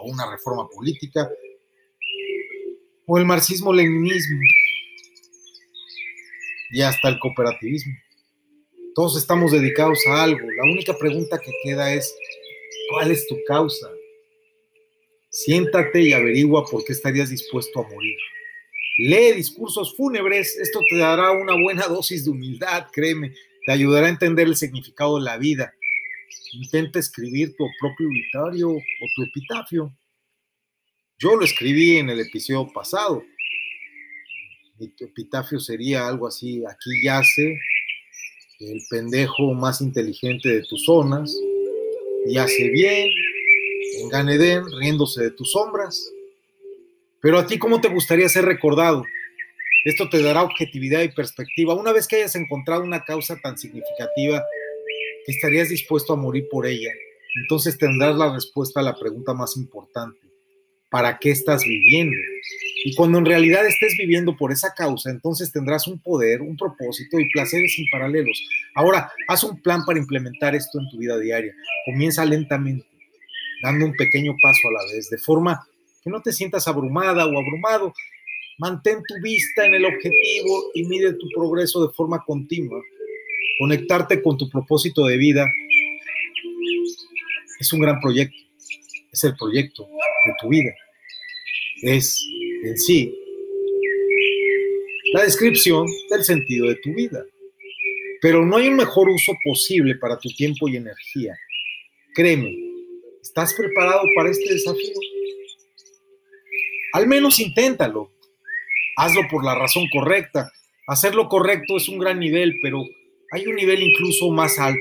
o 0.00 0.10
una 0.10 0.30
reforma 0.30 0.68
política, 0.68 1.28
o 3.06 3.18
el 3.18 3.24
marxismo-leninismo, 3.24 4.40
y 6.70 6.82
hasta 6.82 7.08
el 7.08 7.18
cooperativismo. 7.18 7.92
Todos 8.94 9.16
estamos 9.16 9.52
dedicados 9.52 9.98
a 10.06 10.22
algo. 10.22 10.40
La 10.40 10.64
única 10.64 10.96
pregunta 10.96 11.38
que 11.38 11.50
queda 11.64 11.92
es, 11.92 12.14
¿cuál 12.90 13.10
es 13.10 13.26
tu 13.26 13.36
causa? 13.46 13.90
Siéntate 15.30 16.02
y 16.02 16.12
averigua 16.12 16.64
por 16.66 16.84
qué 16.84 16.92
estarías 16.92 17.30
dispuesto 17.30 17.80
a 17.80 17.88
morir. 17.88 18.18
Lee 18.98 19.32
discursos 19.32 19.96
fúnebres, 19.96 20.56
esto 20.58 20.80
te 20.88 20.98
dará 20.98 21.32
una 21.32 21.54
buena 21.60 21.86
dosis 21.86 22.24
de 22.24 22.30
humildad, 22.30 22.86
créeme, 22.92 23.32
te 23.64 23.72
ayudará 23.72 24.06
a 24.06 24.10
entender 24.10 24.46
el 24.46 24.56
significado 24.56 25.18
de 25.18 25.24
la 25.24 25.38
vida. 25.38 25.72
Intenta 26.52 26.98
escribir 26.98 27.56
tu 27.56 27.64
propio 27.80 28.08
obituario 28.08 28.70
o 28.70 29.06
tu 29.16 29.22
epitafio. 29.22 29.92
Yo 31.18 31.36
lo 31.36 31.44
escribí 31.44 31.96
en 31.96 32.10
el 32.10 32.20
episodio 32.20 32.70
pasado. 32.72 33.22
Mi 34.78 34.92
epitafio 35.00 35.58
sería 35.58 36.06
algo 36.06 36.26
así, 36.26 36.62
aquí 36.66 36.90
yace 37.04 37.58
el 38.60 38.80
pendejo 38.90 39.54
más 39.54 39.80
inteligente 39.80 40.48
de 40.48 40.62
tus 40.64 40.84
zonas, 40.84 41.34
y 42.26 42.36
hace 42.36 42.68
bien 42.70 43.08
en 43.98 44.08
Ganedén, 44.08 44.64
riéndose 44.80 45.22
de 45.22 45.30
tus 45.32 45.50
sombras. 45.50 46.00
Pero 47.22 47.38
a 47.38 47.46
ti, 47.46 47.56
¿cómo 47.56 47.80
te 47.80 47.88
gustaría 47.88 48.28
ser 48.28 48.44
recordado? 48.44 49.04
Esto 49.84 50.08
te 50.08 50.20
dará 50.22 50.42
objetividad 50.42 51.02
y 51.02 51.08
perspectiva. 51.08 51.72
Una 51.74 51.92
vez 51.92 52.08
que 52.08 52.16
hayas 52.16 52.34
encontrado 52.34 52.82
una 52.82 53.04
causa 53.04 53.36
tan 53.40 53.56
significativa 53.56 54.44
que 55.24 55.32
estarías 55.32 55.68
dispuesto 55.68 56.12
a 56.12 56.16
morir 56.16 56.48
por 56.50 56.66
ella, 56.66 56.90
entonces 57.40 57.78
tendrás 57.78 58.16
la 58.16 58.34
respuesta 58.34 58.80
a 58.80 58.82
la 58.82 58.98
pregunta 58.98 59.34
más 59.34 59.56
importante. 59.56 60.18
¿Para 60.90 61.16
qué 61.18 61.30
estás 61.30 61.62
viviendo? 61.62 62.16
Y 62.84 62.94
cuando 62.96 63.18
en 63.18 63.24
realidad 63.24 63.64
estés 63.66 63.94
viviendo 63.96 64.36
por 64.36 64.50
esa 64.50 64.74
causa, 64.74 65.08
entonces 65.08 65.52
tendrás 65.52 65.86
un 65.86 66.02
poder, 66.02 66.42
un 66.42 66.56
propósito 66.56 67.20
y 67.20 67.30
placeres 67.30 67.72
sin 67.74 67.88
paralelos. 67.90 68.42
Ahora, 68.74 69.10
haz 69.28 69.44
un 69.44 69.62
plan 69.62 69.84
para 69.86 70.00
implementar 70.00 70.56
esto 70.56 70.80
en 70.80 70.90
tu 70.90 70.98
vida 70.98 71.18
diaria. 71.18 71.54
Comienza 71.86 72.24
lentamente, 72.24 72.84
dando 73.62 73.86
un 73.86 73.94
pequeño 73.94 74.34
paso 74.42 74.68
a 74.68 74.72
la 74.72 74.92
vez, 74.92 75.08
de 75.08 75.18
forma 75.18 75.66
que 76.02 76.10
no 76.10 76.20
te 76.20 76.32
sientas 76.32 76.66
abrumada 76.66 77.26
o 77.26 77.38
abrumado. 77.38 77.92
Mantén 78.58 79.02
tu 79.06 79.14
vista 79.22 79.66
en 79.66 79.74
el 79.74 79.84
objetivo 79.84 80.70
y 80.74 80.84
mide 80.84 81.14
tu 81.14 81.26
progreso 81.34 81.86
de 81.86 81.94
forma 81.94 82.22
continua. 82.24 82.82
Conectarte 83.58 84.22
con 84.22 84.36
tu 84.36 84.48
propósito 84.48 85.06
de 85.06 85.16
vida 85.16 85.46
es 87.58 87.72
un 87.72 87.80
gran 87.80 88.00
proyecto. 88.00 88.36
Es 89.12 89.24
el 89.24 89.36
proyecto 89.36 89.84
de 89.84 90.32
tu 90.40 90.48
vida. 90.48 90.74
Es 91.82 92.24
en 92.64 92.78
sí 92.78 93.18
la 95.12 95.24
descripción 95.24 95.86
del 96.10 96.24
sentido 96.24 96.68
de 96.68 96.76
tu 96.76 96.92
vida. 96.94 97.24
Pero 98.20 98.46
no 98.46 98.56
hay 98.56 98.68
un 98.68 98.76
mejor 98.76 99.08
uso 99.08 99.32
posible 99.44 99.96
para 99.96 100.18
tu 100.18 100.28
tiempo 100.30 100.68
y 100.68 100.76
energía. 100.76 101.36
Créeme, 102.14 102.56
¿estás 103.20 103.52
preparado 103.54 104.02
para 104.16 104.30
este 104.30 104.52
desafío? 104.52 105.11
Al 106.92 107.06
menos 107.06 107.40
inténtalo. 107.40 108.10
Hazlo 108.96 109.22
por 109.30 109.44
la 109.44 109.54
razón 109.54 109.84
correcta. 109.92 110.52
Hacerlo 110.86 111.28
correcto 111.28 111.76
es 111.76 111.88
un 111.88 111.98
gran 111.98 112.18
nivel, 112.18 112.54
pero 112.62 112.84
hay 113.30 113.46
un 113.46 113.56
nivel 113.56 113.82
incluso 113.82 114.30
más 114.30 114.58
alto. 114.58 114.80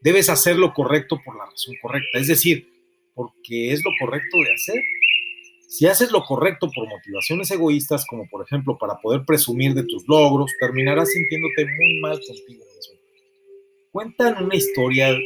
Debes 0.00 0.30
hacer 0.30 0.56
lo 0.56 0.72
correcto 0.72 1.20
por 1.24 1.36
la 1.36 1.46
razón 1.46 1.74
correcta, 1.80 2.18
es 2.18 2.28
decir, 2.28 2.68
porque 3.14 3.72
es 3.72 3.82
lo 3.84 3.90
correcto 3.98 4.38
de 4.38 4.52
hacer. 4.52 4.82
Si 5.68 5.86
haces 5.86 6.12
lo 6.12 6.22
correcto 6.22 6.70
por 6.74 6.88
motivaciones 6.88 7.50
egoístas, 7.50 8.06
como 8.06 8.28
por 8.28 8.44
ejemplo 8.44 8.78
para 8.78 8.96
poder 9.00 9.24
presumir 9.24 9.74
de 9.74 9.82
tus 9.82 10.06
logros, 10.06 10.52
terminarás 10.60 11.10
sintiéndote 11.10 11.66
muy 11.66 12.00
mal 12.00 12.18
contigo 12.26 12.64
mismo. 12.76 13.00
Cuentan 13.90 14.44
una 14.44 14.54
historia 14.54 15.16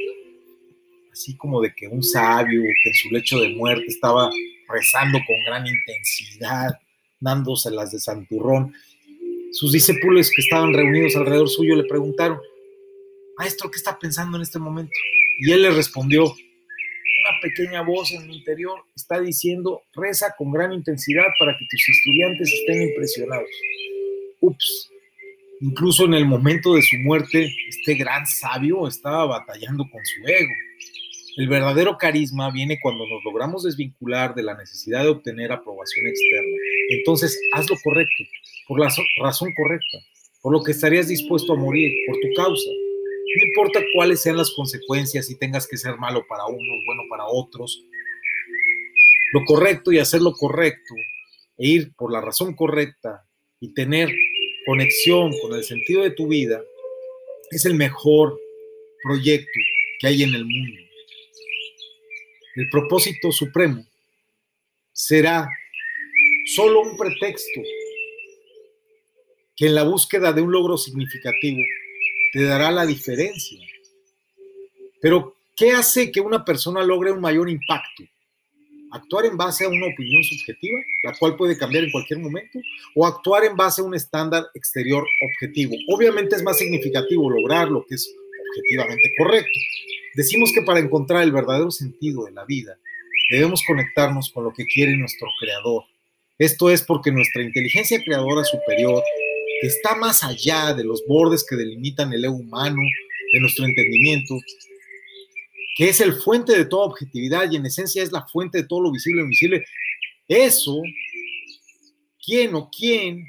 así 1.13 1.37
como 1.37 1.61
de 1.61 1.73
que 1.75 1.89
un 1.89 2.03
sabio 2.03 2.63
que 2.83 2.89
en 2.89 2.95
su 2.95 3.09
lecho 3.11 3.41
de 3.41 3.51
muerte 3.51 3.85
estaba 3.89 4.31
rezando 4.69 5.19
con 5.27 5.37
gran 5.47 5.67
intensidad, 5.67 6.79
dándoselas 7.21 7.93
de 7.93 8.01
santurrón. 8.01 8.73
Sus 9.53 9.73
discípulos 9.73 10.31
que 10.35 10.43
estaban 10.43 10.73
reunidos 10.73 11.17
alrededor 11.17 11.49
suyo 11.49 11.77
le 11.77 11.85
preguntaron, 11.85 12.39
Maestro, 13.39 13.71
¿qué 13.71 13.77
está 13.77 13.99
pensando 13.99 14.37
en 14.37 14.43
este 14.43 14.59
momento? 14.59 14.93
Y 15.41 15.53
él 15.53 15.63
le 15.63 15.71
respondió, 15.71 16.25
una 16.25 17.41
pequeña 17.43 17.83
voz 17.83 18.13
en 18.13 18.27
mi 18.27 18.39
interior 18.39 18.81
está 18.95 19.21
diciendo, 19.21 19.83
reza 19.95 20.35
con 20.37 20.53
gran 20.53 20.73
intensidad 20.73 21.25
para 21.39 21.53
que 21.53 21.65
tus 21.71 21.89
estudiantes 21.89 22.53
estén 22.53 22.83
impresionados. 22.89 23.49
Ups, 24.41 24.91
incluso 25.61 26.05
en 26.05 26.15
el 26.15 26.27
momento 26.27 26.75
de 26.75 26.83
su 26.83 26.97
muerte, 26.99 27.53
este 27.69 27.95
gran 27.95 28.27
sabio 28.27 28.87
estaba 28.87 29.27
batallando 29.27 29.85
con 29.91 30.01
su 30.05 30.27
ego. 30.27 30.53
El 31.39 31.47
verdadero 31.47 31.97
carisma 31.97 32.51
viene 32.51 32.81
cuando 32.83 33.07
nos 33.07 33.23
logramos 33.23 33.63
desvincular 33.63 34.35
de 34.35 34.43
la 34.43 34.57
necesidad 34.57 35.05
de 35.05 35.11
obtener 35.11 35.53
aprobación 35.53 36.09
externa. 36.09 36.57
Entonces, 36.89 37.41
haz 37.53 37.71
lo 37.71 37.77
correcto, 37.85 38.25
por 38.67 38.81
la 38.81 38.93
razón 39.23 39.49
correcta, 39.55 39.99
por 40.43 40.53
lo 40.53 40.65
que 40.65 40.73
estarías 40.73 41.07
dispuesto 41.07 41.53
a 41.53 41.57
morir, 41.57 41.93
por 42.09 42.17
tu 42.17 42.27
causa. 42.35 42.69
No 42.69 43.47
importa 43.47 43.81
cuáles 43.95 44.21
sean 44.21 44.37
las 44.37 44.51
consecuencias 44.51 45.31
y 45.31 45.39
tengas 45.39 45.69
que 45.69 45.77
ser 45.77 45.97
malo 45.99 46.27
para 46.29 46.45
unos, 46.47 46.83
bueno 46.87 47.03
para 47.09 47.25
otros. 47.27 47.85
Lo 49.33 49.45
correcto 49.45 49.93
y 49.93 50.01
hacer 50.01 50.21
lo 50.21 50.33
correcto 50.33 50.93
e 51.57 51.69
ir 51.69 51.95
por 51.95 52.13
la 52.13 52.21
razón 52.21 52.57
correcta 52.57 53.25
y 53.61 53.75
tener 53.75 54.11
conexión 54.67 55.31
con 55.41 55.55
el 55.55 55.63
sentido 55.63 56.03
de 56.03 56.11
tu 56.11 56.27
vida 56.27 56.61
es 57.53 57.65
el 57.65 57.75
mejor 57.75 58.37
proyecto 59.05 59.61
que 60.01 60.09
hay 60.09 60.25
en 60.25 60.35
el 60.35 60.45
mundo 60.45 60.88
el 62.59 62.69
propósito 62.71 63.31
supremo 63.31 63.87
será 64.93 65.49
solo 66.45 66.81
un 66.81 66.97
pretexto 66.97 67.61
que 69.57 69.67
en 69.67 69.77
la 69.77 69.85
búsqueda 69.85 70.33
de 70.33 70.43
un 70.43 70.51
logro 70.51 70.77
significativo 70.77 71.61
te 72.33 72.43
dará 72.43 72.73
la 72.73 72.85
diferencia. 72.85 73.61
Pero, 75.01 75.37
¿qué 75.57 75.71
hace 75.71 76.11
que 76.11 76.21
una 76.21 76.45
persona 76.45 76.83
logre 76.83 77.13
un 77.13 77.21
mayor 77.21 77.49
impacto? 77.49 78.03
¿Actuar 78.91 79.27
en 79.27 79.37
base 79.37 79.65
a 79.65 79.69
una 79.69 79.87
opinión 79.87 80.25
subjetiva, 80.25 80.81
la 81.05 81.17
cual 81.17 81.37
puede 81.37 81.57
cambiar 81.57 81.85
en 81.85 81.93
cualquier 81.93 82.19
momento? 82.19 82.59
¿O 82.97 83.07
actuar 83.07 83.45
en 83.45 83.55
base 83.55 83.83
a 83.83 83.85
un 83.85 83.95
estándar 83.95 84.49
exterior 84.55 85.07
objetivo? 85.31 85.77
Obviamente 85.95 86.35
es 86.35 86.43
más 86.43 86.59
significativo 86.59 87.31
lograr 87.31 87.69
lo 87.69 87.87
que 87.87 87.95
es 87.95 88.13
objetivamente 88.51 89.13
correcto, 89.17 89.61
Decimos 90.19 90.51
que 90.53 90.63
para 90.63 90.81
encontrar 90.81 91.23
el 91.23 91.31
verdadero 91.31 91.71
sentido 91.71 92.25
de 92.25 92.33
la 92.33 92.45
vida, 92.45 92.77
debemos 93.31 93.63
conectarnos 93.65 94.33
con 94.33 94.43
lo 94.43 94.53
que 94.53 94.65
quiere 94.65 94.97
nuestro 94.97 95.29
creador. 95.39 95.85
Esto 96.37 96.71
es 96.71 96.83
porque 96.83 97.13
nuestra 97.13 97.41
inteligencia 97.41 98.03
creadora 98.03 98.43
superior, 98.43 99.01
que 99.61 99.69
está 99.69 99.95
más 99.95 100.25
allá 100.25 100.75
de 100.75 100.83
los 100.83 101.05
bordes 101.07 101.47
que 101.49 101.55
delimitan 101.55 102.13
el 102.13 102.25
ego 102.25 102.35
humano, 102.35 102.83
de 103.33 103.39
nuestro 103.39 103.65
entendimiento, 103.65 104.35
que 105.77 105.91
es 105.91 106.01
el 106.01 106.15
fuente 106.15 106.59
de 106.59 106.65
toda 106.65 106.87
objetividad 106.87 107.49
y 107.49 107.55
en 107.55 107.67
esencia 107.67 108.03
es 108.03 108.11
la 108.11 108.27
fuente 108.27 108.59
de 108.59 108.65
todo 108.65 108.81
lo 108.81 108.91
visible 108.91 109.21
e 109.21 109.23
invisible, 109.23 109.65
eso 110.27 110.83
quién 112.27 112.57
o 112.57 112.69
quién 112.77 113.25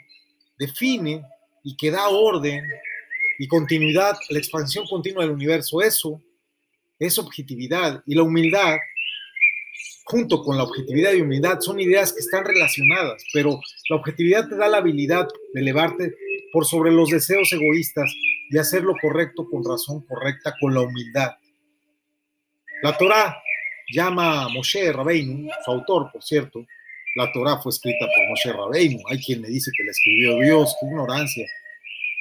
define 0.57 1.21
y 1.63 1.77
que 1.77 1.91
da 1.91 2.09
orden 2.09 2.63
y 3.37 3.47
continuidad 3.47 4.17
la 4.29 4.39
expansión 4.39 4.87
continua 4.87 5.21
del 5.21 5.33
universo. 5.33 5.83
Eso 5.83 6.19
es 6.99 7.17
objetividad 7.17 8.03
y 8.05 8.15
la 8.15 8.23
humildad, 8.23 8.77
junto 10.03 10.43
con 10.43 10.57
la 10.57 10.63
objetividad 10.63 11.13
y 11.13 11.21
humildad, 11.21 11.59
son 11.61 11.79
ideas 11.79 12.11
que 12.13 12.19
están 12.19 12.43
relacionadas, 12.43 13.23
pero 13.33 13.59
la 13.89 13.95
objetividad 13.95 14.47
te 14.47 14.57
da 14.57 14.67
la 14.67 14.77
habilidad 14.77 15.27
de 15.53 15.61
elevarte 15.61 16.13
por 16.51 16.65
sobre 16.65 16.91
los 16.91 17.09
deseos 17.09 17.51
egoístas 17.53 18.13
y 18.49 18.57
hacer 18.57 18.83
lo 18.83 18.95
correcto 19.01 19.47
con 19.49 19.63
razón 19.63 20.05
correcta, 20.05 20.53
con 20.59 20.73
la 20.73 20.81
humildad. 20.81 21.31
La 22.81 22.97
Torah 22.97 23.37
llama 23.91 24.45
a 24.45 24.49
Moshe 24.49 24.91
Rabbeinu, 24.91 25.49
su 25.63 25.71
autor, 25.71 26.09
por 26.11 26.23
cierto, 26.23 26.65
la 27.15 27.31
Torah 27.31 27.57
fue 27.57 27.71
escrita 27.71 28.05
por 28.05 28.29
Moshe 28.29 28.53
Rabbeinu. 28.53 28.99
Hay 29.09 29.19
quien 29.19 29.41
le 29.41 29.49
dice 29.49 29.71
que 29.75 29.83
la 29.83 29.91
escribió 29.91 30.39
Dios, 30.39 30.75
qué 30.79 30.87
ignorancia. 30.87 31.47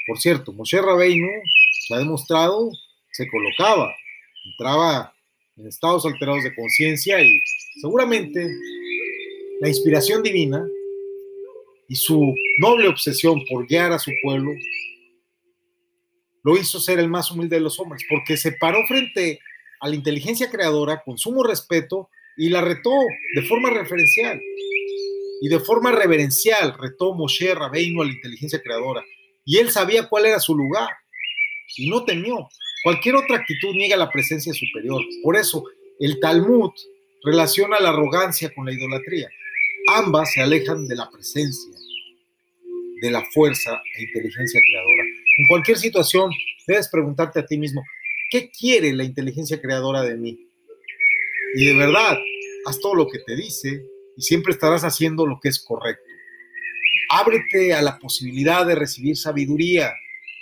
Por 0.07 0.19
cierto, 0.19 0.53
Moshe 0.53 0.81
Rabbeinu 0.81 1.29
se 1.87 1.95
ha 1.95 1.99
demostrado, 1.99 2.71
se 3.13 3.29
colocaba, 3.29 3.95
entraba 4.51 5.15
en 5.57 5.67
estados 5.67 6.07
alterados 6.07 6.45
de 6.45 6.55
conciencia 6.55 7.21
y 7.21 7.41
seguramente 7.81 8.49
la 9.61 9.69
inspiración 9.69 10.23
divina 10.23 10.65
y 11.89 11.95
su 11.95 12.35
noble 12.59 12.89
obsesión 12.89 13.43
por 13.49 13.67
guiar 13.67 13.93
a 13.93 13.99
su 13.99 14.13
pueblo 14.23 14.53
lo 16.45 16.57
hizo 16.57 16.81
ser 16.81 16.99
el 16.99 17.09
más 17.09 17.31
humilde 17.31 17.57
de 17.57 17.63
los 17.63 17.79
hombres, 17.81 18.03
porque 18.09 18.37
se 18.37 18.53
paró 18.53 18.87
frente 18.87 19.41
a 19.81 19.89
la 19.89 19.95
inteligencia 19.95 20.51
creadora 20.51 21.03
con 21.05 21.19
sumo 21.19 21.43
respeto 21.43 22.09
y 22.37 22.49
la 22.49 22.61
retó 22.61 22.93
de 23.35 23.43
forma 23.43 23.71
referencial. 23.71 24.41
Y 25.41 25.49
de 25.49 25.61
forma 25.61 25.93
reverencial 25.93 26.75
retó 26.79 27.15
Moshe 27.15 27.55
Rabeinu 27.55 28.03
a 28.03 28.07
la 28.07 28.13
inteligencia 28.13 28.61
creadora. 28.61 29.05
Y 29.45 29.59
él 29.59 29.71
sabía 29.71 30.09
cuál 30.09 30.27
era 30.27 30.41
su 30.41 30.57
lugar 30.57 30.89
y 31.77 31.91
no 31.91 32.05
temió. 32.05 32.49
Cualquier 32.85 33.17
otra 33.17 33.37
actitud 33.37 33.75
niega 33.75 33.97
la 33.97 34.11
presencia 34.11 34.53
superior. 34.53 35.03
Por 35.23 35.37
eso, 35.37 35.65
el 36.01 36.21
Talmud 36.21 36.71
relaciona 37.25 37.81
la 37.81 37.91
arrogancia 37.91 38.53
con 38.55 38.67
la 38.67 38.73
idolatría. 38.73 39.29
Ambas 39.89 40.33
se 40.33 40.43
alejan 40.43 40.87
de 40.87 40.97
la 40.97 41.11
presencia, 41.11 41.73
de 43.01 43.11
la 43.11 43.25
fuerza 43.33 43.81
e 43.97 44.03
inteligencia 44.03 44.61
creadora. 44.61 45.03
En 45.39 45.47
cualquier 45.49 45.79
situación, 45.79 46.31
debes 46.67 46.89
preguntarte 46.89 47.41
a 47.41 47.47
ti 47.47 47.59
mismo, 47.59 47.83
¿qué 48.31 48.51
quiere 48.51 48.93
la 48.93 49.05
inteligencia 49.05 49.61
creadora 49.61 50.03
de 50.03 50.17
mí? 50.17 50.39
Y 51.55 51.67
de 51.67 51.75
verdad, 51.75 52.19
haz 52.67 52.81
todo 52.81 52.95
lo 52.95 53.09
que 53.09 53.21
te 53.21 53.35
dice 53.35 53.83
y 54.17 54.23
siempre 54.23 54.53
estarás 54.53 54.85
haciendo 54.85 55.27
lo 55.27 55.41
que 55.41 55.49
es 55.49 55.61
correcto. 55.61 56.03
Ábrete 57.11 57.73
a 57.73 57.81
la 57.81 57.99
posibilidad 57.99 58.67
de 58.67 58.75
recibir 58.75 59.17
sabiduría. 59.17 59.93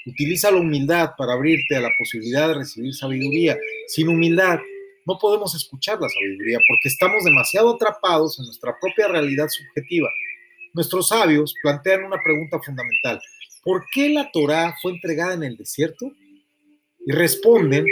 Utiliza 0.06 0.50
la 0.52 0.58
humildad 0.58 1.10
para 1.18 1.32
abrirte 1.32 1.76
a 1.76 1.80
la 1.80 1.90
posibilidad 1.98 2.48
de 2.48 2.54
recibir 2.54 2.94
sabiduría. 2.94 3.58
Sin 3.88 4.08
humildad 4.08 4.60
no 5.04 5.18
podemos 5.18 5.54
escuchar 5.54 6.00
la 6.00 6.08
sabiduría 6.08 6.58
porque 6.68 6.88
estamos 6.88 7.24
demasiado 7.24 7.74
atrapados 7.74 8.38
en 8.38 8.46
nuestra 8.46 8.76
propia 8.80 9.08
realidad 9.08 9.48
subjetiva. 9.48 10.08
Nuestros 10.74 11.08
sabios 11.08 11.54
plantean 11.62 12.04
una 12.04 12.22
pregunta 12.22 12.60
fundamental. 12.60 13.20
¿Por 13.64 13.84
qué 13.92 14.10
la 14.10 14.30
Torá 14.30 14.74
fue 14.80 14.92
entregada 14.92 15.34
en 15.34 15.42
el 15.42 15.56
desierto? 15.56 16.12
Y 17.04 17.12
responden 17.12 17.84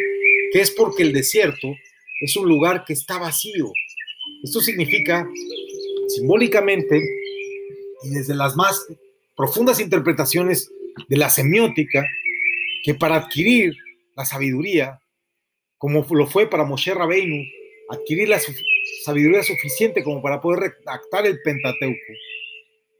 que 0.52 0.60
es 0.60 0.70
porque 0.70 1.02
el 1.02 1.12
desierto 1.12 1.68
es 2.20 2.36
un 2.36 2.48
lugar 2.48 2.84
que 2.84 2.92
está 2.92 3.18
vacío. 3.18 3.72
Esto 4.42 4.60
significa 4.60 5.28
simbólicamente 6.08 7.02
y 8.04 8.10
desde 8.10 8.34
las 8.34 8.54
más 8.54 8.86
profundas 9.36 9.80
interpretaciones 9.80 10.70
de 11.08 11.16
la 11.16 11.30
semiótica, 11.30 12.04
que 12.82 12.94
para 12.94 13.16
adquirir 13.16 13.74
la 14.16 14.24
sabiduría, 14.24 14.98
como 15.78 16.06
lo 16.10 16.26
fue 16.26 16.48
para 16.48 16.64
Moshe 16.64 16.94
Rabbeinu, 16.94 17.42
adquirir 17.90 18.28
la 18.28 18.40
sabiduría 19.04 19.42
suficiente 19.42 20.02
como 20.02 20.22
para 20.22 20.40
poder 20.40 20.60
redactar 20.60 21.26
el 21.26 21.40
Pentateuco, 21.42 22.12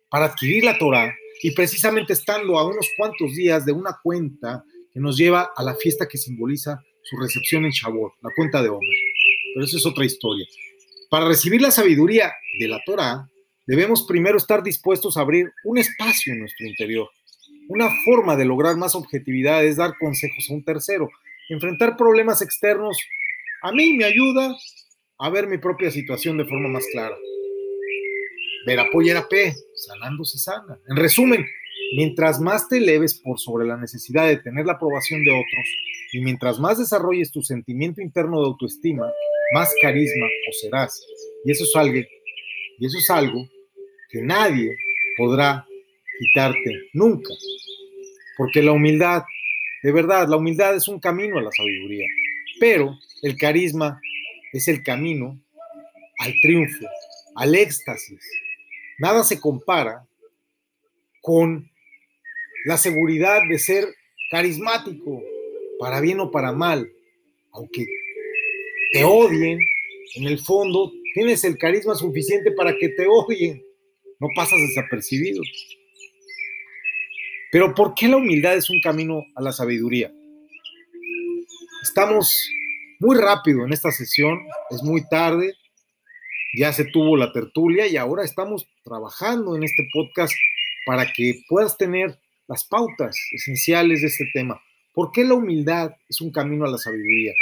para 0.09 0.27
adquirir 0.27 0.65
la 0.65 0.79
Torah, 0.79 1.15
y 1.43 1.51
precisamente 1.51 2.13
estando 2.13 2.59
a 2.59 2.67
unos 2.67 2.89
cuantos 2.97 3.35
días 3.35 3.67
de 3.67 3.73
una 3.73 3.99
cuenta 4.03 4.65
que 4.93 5.01
nos 5.01 5.17
lleva 5.17 5.51
a 5.55 5.63
la 5.63 5.75
fiesta 5.75 6.09
que 6.09 6.17
simboliza 6.17 6.81
su 7.03 7.17
recepción 7.19 7.65
en 7.65 7.71
Shavuot, 7.71 8.13
la 8.23 8.31
cuenta 8.35 8.63
de 8.63 8.69
Homer. 8.69 8.97
Pero 9.53 9.67
eso 9.67 9.77
es 9.77 9.85
otra 9.85 10.05
historia. 10.05 10.47
Para 11.11 11.29
recibir 11.29 11.61
la 11.61 11.71
sabiduría 11.71 12.33
de 12.59 12.69
la 12.69 12.81
Torah, 12.87 13.29
debemos 13.67 14.05
primero 14.05 14.39
estar 14.39 14.63
dispuestos 14.63 15.17
a 15.17 15.21
abrir 15.21 15.51
un 15.65 15.79
espacio 15.79 16.33
en 16.33 16.41
nuestro 16.41 16.67
interior. 16.67 17.09
Una 17.69 17.89
forma 18.05 18.37
de 18.37 18.45
lograr 18.45 18.77
más 18.77 18.95
objetividad 18.95 19.65
es 19.65 19.77
dar 19.77 19.97
consejos 19.99 20.47
a 20.51 20.55
un 20.55 20.65
tercero. 20.65 21.09
Enfrentar 21.49 21.97
problemas 21.97 22.43
externos 22.43 22.99
a 23.63 23.73
mí 23.73 23.95
me 23.95 24.05
ayuda 24.05 24.55
a 25.19 25.31
ver 25.31 25.47
mi 25.47 25.57
propia 25.57 25.91
situación 25.91 26.37
de 26.37 26.45
forma 26.45 26.69
más 26.69 26.85
clara. 26.93 27.17
Ver 28.67 28.79
apoyar 28.79 29.17
a 29.17 29.27
P, 29.27 29.55
sanando 29.75 30.25
se 30.25 30.37
sana. 30.37 30.79
En 30.89 30.97
resumen, 30.97 31.47
mientras 31.97 32.41
más 32.41 32.69
te 32.69 32.77
eleves 32.77 33.21
por 33.21 33.39
sobre 33.39 33.67
la 33.67 33.79
necesidad 33.79 34.27
de 34.27 34.37
tener 34.37 34.67
la 34.67 34.75
aprobación 34.75 35.25
de 35.25 35.31
otros 35.31 35.67
y 36.13 36.21
mientras 36.21 36.61
más 36.61 36.79
desarrolles 36.79 37.33
tu 37.33 37.41
sentimiento 37.41 38.03
interno 38.03 38.41
de 38.41 38.47
autoestima, 38.49 39.11
más 39.55 39.73
carisma 39.81 40.27
poseerás. 40.47 41.01
Y 41.47 41.53
eso 41.53 41.65
es 41.65 41.75
algo, 41.75 41.99
y 42.79 42.87
eso 42.87 42.99
es 42.99 43.09
algo 43.09 43.49
que 44.11 44.21
nadie 44.21 44.77
podrá 45.17 45.67
quitarte 46.19 46.89
nunca. 46.93 47.33
Porque 48.37 48.63
la 48.63 48.73
humildad, 48.73 49.23
de 49.83 49.93
verdad, 49.93 50.29
la 50.29 50.37
humildad 50.37 50.75
es 50.77 50.89
un 50.89 50.99
camino 50.99 51.39
a 51.39 51.43
la 51.43 51.51
sabiduría, 51.57 52.07
pero 52.59 52.97
el 53.23 53.37
carisma 53.37 54.01
es 54.53 54.69
el 54.69 54.83
camino 54.83 55.41
al 56.19 56.35
triunfo, 56.43 56.87
al 57.37 57.55
éxtasis. 57.55 58.21
Nada 58.99 59.25
se 59.25 59.41
compara 59.41 60.07
con 61.21 61.71
la 62.65 62.77
seguridad 62.77 63.41
de 63.49 63.59
ser 63.59 63.85
carismático, 64.31 65.23
para 65.79 66.01
bien 66.01 66.21
o 66.21 66.31
para 66.31 66.53
mal, 66.53 66.91
aunque 67.53 67.85
te 68.93 69.05
odien, 69.05 69.59
en 70.17 70.27
el 70.27 70.39
fondo 70.39 70.93
tienes 71.15 71.45
el 71.45 71.59
carisma 71.59 71.95
suficiente 71.95 72.53
para 72.53 72.77
que 72.77 72.91
te 72.91 73.07
odien. 73.07 73.63
No 74.21 74.29
pasas 74.35 74.59
desapercibido. 74.61 75.43
Pero 77.55 77.73
¿por 77.73 77.95
qué 77.95 78.09
la 78.09 78.17
humildad 78.17 78.57
es 78.57 78.69
un 78.69 78.81
camino 78.81 79.27
a 79.37 79.41
la 79.41 79.53
sabiduría? 79.53 80.13
Estamos 81.85 82.37
muy 82.99 83.17
rápido 83.17 83.65
en 83.65 83.73
esta 83.73 83.93
sesión, 83.93 84.41
es 84.71 84.83
muy 84.83 85.09
tarde, 85.09 85.55
ya 86.59 86.73
se 86.73 86.85
tuvo 86.87 87.17
la 87.17 87.33
tertulia 87.33 87.87
y 87.87 87.97
ahora 87.97 88.25
estamos 88.25 88.67
trabajando 88.83 89.55
en 89.55 89.63
este 89.63 89.87
podcast 89.93 90.35
para 90.85 91.07
que 91.13 91.43
puedas 91.49 91.79
tener 91.79 92.19
las 92.49 92.65
pautas 92.65 93.17
esenciales 93.31 94.01
de 94.01 94.09
este 94.09 94.29
tema. 94.35 94.61
¿Por 94.93 95.13
qué 95.13 95.23
la 95.23 95.35
humildad 95.35 95.93
es 96.09 96.21
un 96.21 96.33
camino 96.33 96.65
a 96.65 96.71
la 96.71 96.79
sabiduría? 96.79 97.35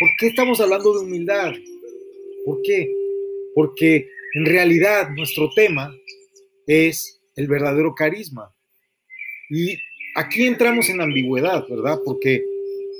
¿Por 0.00 0.08
qué 0.18 0.26
estamos 0.26 0.60
hablando 0.60 0.92
de 0.92 1.04
humildad? 1.04 1.52
¿Por 2.44 2.62
qué? 2.62 2.92
Porque 3.54 4.08
en 4.34 4.44
realidad 4.44 5.10
nuestro 5.10 5.50
tema 5.54 5.94
es 6.66 7.22
el 7.36 7.46
verdadero 7.46 7.94
carisma. 7.94 8.52
Y 9.54 9.78
aquí 10.14 10.46
entramos 10.46 10.88
en 10.88 11.02
ambigüedad, 11.02 11.68
¿verdad? 11.68 11.98
Porque 12.06 12.42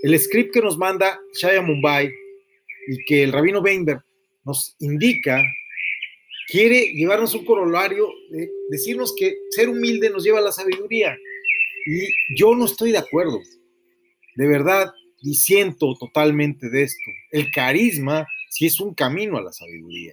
el 0.03 0.19
script 0.21 0.53
que 0.53 0.61
nos 0.61 0.77
manda 0.77 1.19
Shaya 1.33 1.63
Mumbai 1.63 2.13
y 2.89 3.05
que 3.07 3.23
el 3.23 3.33
rabino 3.33 3.63
Weinberg 3.63 4.03
nos 4.45 4.77
indica, 4.81 5.43
quiere 6.49 6.93
llevarnos 6.93 7.35
un 7.35 7.47
corolario, 7.47 8.07
de 8.31 8.51
decirnos 8.69 9.15
que 9.17 9.35
ser 9.49 9.71
humilde 9.71 10.11
nos 10.11 10.25
lleva 10.25 10.41
a 10.41 10.43
la 10.43 10.53
sabiduría. 10.53 11.17
Y 11.87 12.37
yo 12.37 12.55
no 12.55 12.67
estoy 12.67 12.93
de 12.93 12.99
acuerdo. 12.99 13.41
De 14.37 14.47
verdad, 14.47 14.93
siento 15.33 15.95
totalmente 15.99 16.69
de 16.69 16.83
esto. 16.83 17.11
El 17.31 17.51
carisma 17.51 18.27
sí 18.51 18.67
es 18.67 18.79
un 18.79 18.93
camino 18.93 19.39
a 19.39 19.43
la 19.43 19.53
sabiduría. 19.53 20.13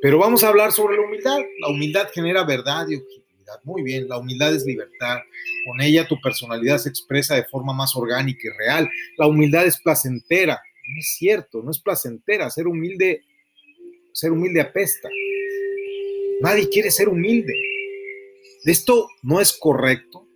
Pero 0.00 0.18
vamos 0.18 0.44
a 0.44 0.48
hablar 0.48 0.70
sobre 0.70 0.96
la 0.96 1.02
humildad. 1.02 1.40
La 1.58 1.70
humildad 1.70 2.08
genera 2.14 2.44
verdad 2.44 2.86
y. 2.88 3.02
Muy 3.64 3.82
bien, 3.82 4.08
la 4.08 4.18
humildad 4.18 4.54
es 4.54 4.64
libertad. 4.64 5.18
Con 5.66 5.80
ella 5.80 6.06
tu 6.06 6.20
personalidad 6.20 6.78
se 6.78 6.88
expresa 6.88 7.34
de 7.34 7.44
forma 7.44 7.72
más 7.72 7.94
orgánica 7.96 8.40
y 8.44 8.58
real. 8.58 8.88
La 9.18 9.26
humildad 9.26 9.66
es 9.66 9.80
placentera. 9.80 10.60
No 10.88 11.00
es 11.00 11.16
cierto, 11.16 11.62
no 11.62 11.70
es 11.70 11.78
placentera. 11.78 12.50
Ser 12.50 12.66
humilde, 12.66 13.22
ser 14.12 14.32
humilde 14.32 14.60
apesta. 14.60 15.08
Nadie 16.40 16.68
quiere 16.68 16.90
ser 16.90 17.08
humilde. 17.08 17.54
Esto 18.64 19.08
no 19.22 19.40
es 19.40 19.52
correcto. 19.52 20.26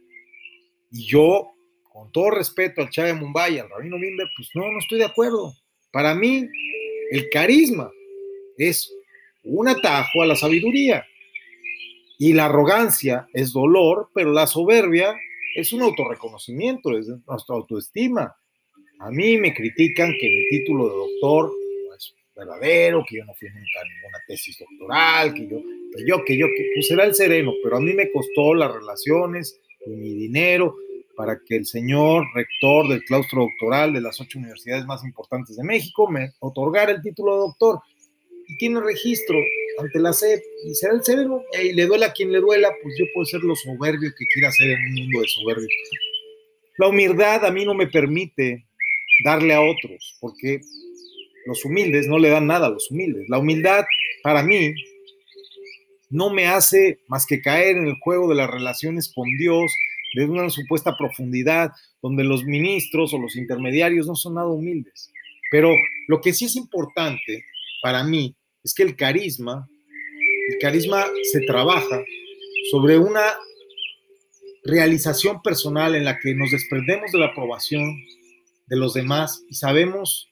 Y 0.90 1.07
yo 1.07 1.53
con 1.92 2.11
todo 2.12 2.31
respeto 2.31 2.81
al 2.81 2.90
Chávez 2.90 3.14
Mumbai, 3.14 3.59
al 3.59 3.68
Rabino 3.68 3.99
Mimber, 3.99 4.27
pues 4.37 4.49
no, 4.55 4.70
no 4.70 4.79
estoy 4.79 4.99
de 4.99 5.05
acuerdo. 5.05 5.55
Para 5.92 6.14
mí, 6.14 6.49
el 7.11 7.29
carisma 7.29 7.90
es 8.57 8.92
un 9.44 9.68
atajo 9.68 10.23
a 10.23 10.27
la 10.27 10.37
sabiduría. 10.37 11.05
Y 12.22 12.35
la 12.35 12.44
arrogancia 12.44 13.26
es 13.33 13.54
dolor, 13.54 14.11
pero 14.14 14.30
la 14.30 14.46
soberbia 14.46 15.16
es 15.56 15.72
un 15.72 15.80
autorreconocimiento, 15.80 16.94
es 16.94 17.06
nuestra 17.26 17.56
autoestima. 17.56 18.37
A 18.98 19.11
mí 19.11 19.38
me 19.38 19.54
critican 19.54 20.12
que 20.20 20.28
mi 20.28 20.48
título 20.50 20.90
de 20.90 20.96
doctor 20.96 21.50
no 21.88 21.94
es 21.94 22.14
verdadero, 22.37 23.02
que 23.09 23.16
yo 23.16 23.24
no 23.24 23.33
fui 23.33 23.48
nunca 23.48 23.80
a 23.80 23.88
ninguna 23.88 24.18
tesis 24.28 24.59
doctoral, 24.59 25.33
que 25.33 25.48
yo, 25.48 25.62
que 25.96 26.06
yo, 26.06 26.22
que 26.22 26.37
yo, 26.37 26.46
que 26.48 26.70
pues 26.74 26.90
el 26.90 27.14
sereno, 27.14 27.54
pero 27.64 27.78
a 27.78 27.80
mí 27.80 27.94
me 27.94 28.12
costó 28.12 28.52
las 28.52 28.70
relaciones 28.70 29.59
y 29.87 29.90
mi 29.92 30.12
dinero 30.12 30.76
para 31.16 31.40
que 31.42 31.56
el 31.56 31.64
señor 31.64 32.26
rector 32.35 32.87
del 32.87 33.02
claustro 33.04 33.44
doctoral 33.44 33.94
de 33.94 34.02
las 34.02 34.20
ocho 34.20 34.38
universidades 34.38 34.85
más 34.85 35.02
importantes 35.04 35.56
de 35.56 35.64
México 35.64 36.06
me 36.11 36.33
otorgara 36.40 36.92
el 36.92 37.00
título 37.00 37.33
de 37.33 37.40
doctor. 37.40 37.80
Y 38.46 38.59
tiene 38.59 38.80
registro 38.80 39.38
ante 39.81 39.99
la 39.99 40.12
SEP 40.12 40.43
y 40.64 40.75
será 40.75 40.95
el 40.95 41.05
sereno. 41.05 41.43
Y 41.62 41.73
le 41.73 41.87
duela 41.87 42.07
a 42.07 42.12
quien 42.12 42.33
le 42.33 42.40
duela, 42.40 42.71
pues 42.83 42.95
yo 42.99 43.07
puedo 43.14 43.25
ser 43.25 43.40
lo 43.40 43.57
soberbio 43.57 44.11
que 44.16 44.27
quiera 44.33 44.51
ser 44.53 44.71
en 44.71 44.79
un 44.79 44.95
mundo 44.95 45.21
de 45.21 45.29
soberbios. 45.29 45.73
La 46.79 46.88
humildad 46.88 47.45
a 47.45 47.51
mí 47.51 47.64
no 47.64 47.75
me 47.75 47.87
permite 47.87 48.64
darle 49.25 49.55
a 49.55 49.61
otros, 49.61 50.16
porque 50.21 50.61
los 51.47 51.64
humildes 51.64 52.07
no 52.07 52.19
le 52.19 52.31
dan 52.31 52.47
nada 52.47 52.66
a 52.66 52.71
los 52.71 52.90
humildes. 52.90 53.29
La 53.29 53.38
humildad 53.38 53.85
para 54.23 54.43
mí 54.43 54.75
no 56.11 56.31
me 56.31 56.47
hace 56.47 57.01
más 57.09 57.27
que 57.27 57.40
caer 57.40 57.77
en 57.77 57.87
el 57.87 57.97
juego 58.01 58.29
de 58.29 58.35
las 58.35 58.51
relaciones 58.51 59.12
con 59.14 59.27
Dios, 59.38 59.73
de 60.14 60.25
una 60.25 60.51
supuesta 60.51 60.97
profundidad, 60.97 61.71
donde 62.03 62.25
los 62.25 62.45
ministros 62.45 63.14
o 63.14 63.19
los 63.19 63.37
intermediarios 63.37 64.07
no 64.07 64.16
son 64.16 64.35
nada 64.35 64.49
humildes. 64.49 65.11
Pero 65.51 65.75
lo 66.09 66.21
que 66.21 66.33
sí 66.33 66.47
es 66.47 66.57
importante 66.57 67.45
para 67.83 68.05
mí 68.05 68.35
es 68.64 68.75
que 68.75 68.83
el 68.83 68.96
carisma, 68.96 69.68
el 70.51 70.59
carisma 70.59 71.07
se 71.31 71.40
trabaja 71.42 72.05
sobre 72.70 72.99
una 72.99 73.23
realización 74.64 75.40
personal 75.42 75.94
en 75.94 76.05
la 76.05 76.18
que 76.18 76.35
nos 76.35 76.51
desprendemos 76.51 77.11
de 77.12 77.18
la 77.18 77.27
aprobación 77.27 77.96
de 78.66 78.77
los 78.77 78.94
demás 78.94 79.42
y 79.49 79.55
sabemos 79.55 80.29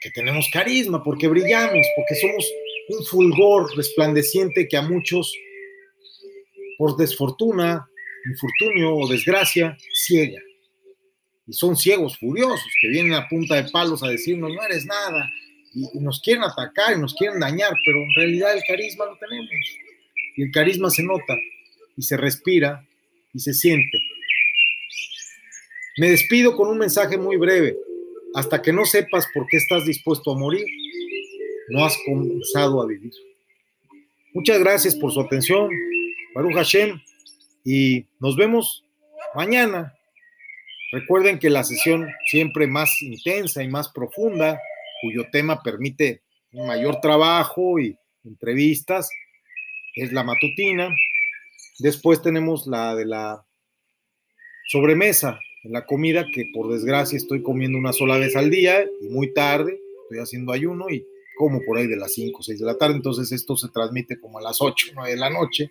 que 0.00 0.10
tenemos 0.10 0.48
carisma, 0.52 1.02
porque 1.02 1.28
brillamos, 1.28 1.86
porque 1.96 2.14
somos 2.14 2.52
un 2.88 3.04
fulgor 3.04 3.76
resplandeciente 3.76 4.68
que 4.68 4.76
a 4.76 4.82
muchos, 4.82 5.34
por 6.76 6.96
desfortuna, 6.96 7.88
infortunio 8.30 8.94
o 8.94 9.08
desgracia, 9.08 9.76
ciega. 9.92 10.40
Y 11.46 11.52
son 11.52 11.76
ciegos 11.76 12.16
furiosos 12.18 12.70
que 12.80 12.88
vienen 12.88 13.14
a 13.14 13.28
punta 13.28 13.56
de 13.56 13.70
palos 13.70 14.02
a 14.02 14.08
decirnos, 14.08 14.52
no 14.52 14.62
eres 14.62 14.84
nada, 14.84 15.28
y, 15.94 16.00
nos 16.00 16.20
quieren 16.20 16.44
atacar 16.44 16.96
y 16.96 17.00
nos 17.00 17.14
quieren 17.14 17.40
dañar, 17.40 17.72
pero 17.84 17.98
en 17.98 18.14
realidad 18.16 18.54
el 18.54 18.62
carisma 18.66 19.06
lo 19.06 19.16
tenemos. 19.16 19.50
Y 20.36 20.42
el 20.42 20.50
carisma 20.50 20.90
se 20.90 21.02
nota 21.02 21.34
y 21.96 22.02
se 22.02 22.16
respira 22.16 22.84
y 23.32 23.40
se 23.40 23.54
siente. 23.54 23.98
Me 25.98 26.10
despido 26.10 26.56
con 26.56 26.68
un 26.68 26.78
mensaje 26.78 27.16
muy 27.18 27.36
breve. 27.36 27.76
Hasta 28.34 28.60
que 28.60 28.72
no 28.72 28.84
sepas 28.84 29.26
por 29.32 29.46
qué 29.46 29.56
estás 29.56 29.84
dispuesto 29.84 30.32
a 30.32 30.38
morir, 30.38 30.66
no 31.70 31.84
has 31.84 31.96
comenzado 32.06 32.82
a 32.82 32.86
vivir. 32.86 33.12
Muchas 34.34 34.60
gracias 34.60 34.94
por 34.94 35.12
su 35.12 35.20
atención. 35.20 35.70
Baruch 36.34 36.54
Hashem. 36.54 37.00
Y 37.64 38.06
nos 38.20 38.36
vemos 38.36 38.84
mañana. 39.34 39.94
Recuerden 40.92 41.38
que 41.38 41.50
la 41.50 41.64
sesión 41.64 42.08
siempre 42.30 42.66
más 42.66 43.02
intensa 43.02 43.62
y 43.62 43.68
más 43.68 43.88
profunda 43.88 44.60
cuyo 45.02 45.26
tema 45.30 45.62
permite 45.62 46.22
un 46.52 46.66
mayor 46.66 47.00
trabajo 47.00 47.78
y 47.78 47.96
entrevistas, 48.24 49.10
es 49.94 50.12
la 50.12 50.24
matutina. 50.24 50.94
Después 51.78 52.22
tenemos 52.22 52.66
la 52.66 52.94
de 52.94 53.06
la 53.06 53.44
sobremesa, 54.68 55.38
la 55.64 55.86
comida 55.86 56.26
que 56.32 56.50
por 56.54 56.72
desgracia 56.72 57.16
estoy 57.16 57.42
comiendo 57.42 57.78
una 57.78 57.92
sola 57.92 58.18
vez 58.18 58.36
al 58.36 58.50
día 58.50 58.84
y 59.00 59.08
muy 59.08 59.32
tarde, 59.32 59.80
estoy 60.02 60.18
haciendo 60.18 60.52
ayuno 60.52 60.88
y 60.90 61.04
como 61.36 61.60
por 61.64 61.78
ahí 61.78 61.86
de 61.86 61.96
las 61.96 62.14
5 62.14 62.38
o 62.38 62.42
6 62.42 62.58
de 62.58 62.66
la 62.66 62.76
tarde, 62.76 62.96
entonces 62.96 63.30
esto 63.30 63.56
se 63.56 63.68
transmite 63.68 64.18
como 64.18 64.38
a 64.38 64.42
las 64.42 64.60
8 64.60 64.88
9 64.94 65.10
de 65.10 65.16
la 65.16 65.30
noche 65.30 65.70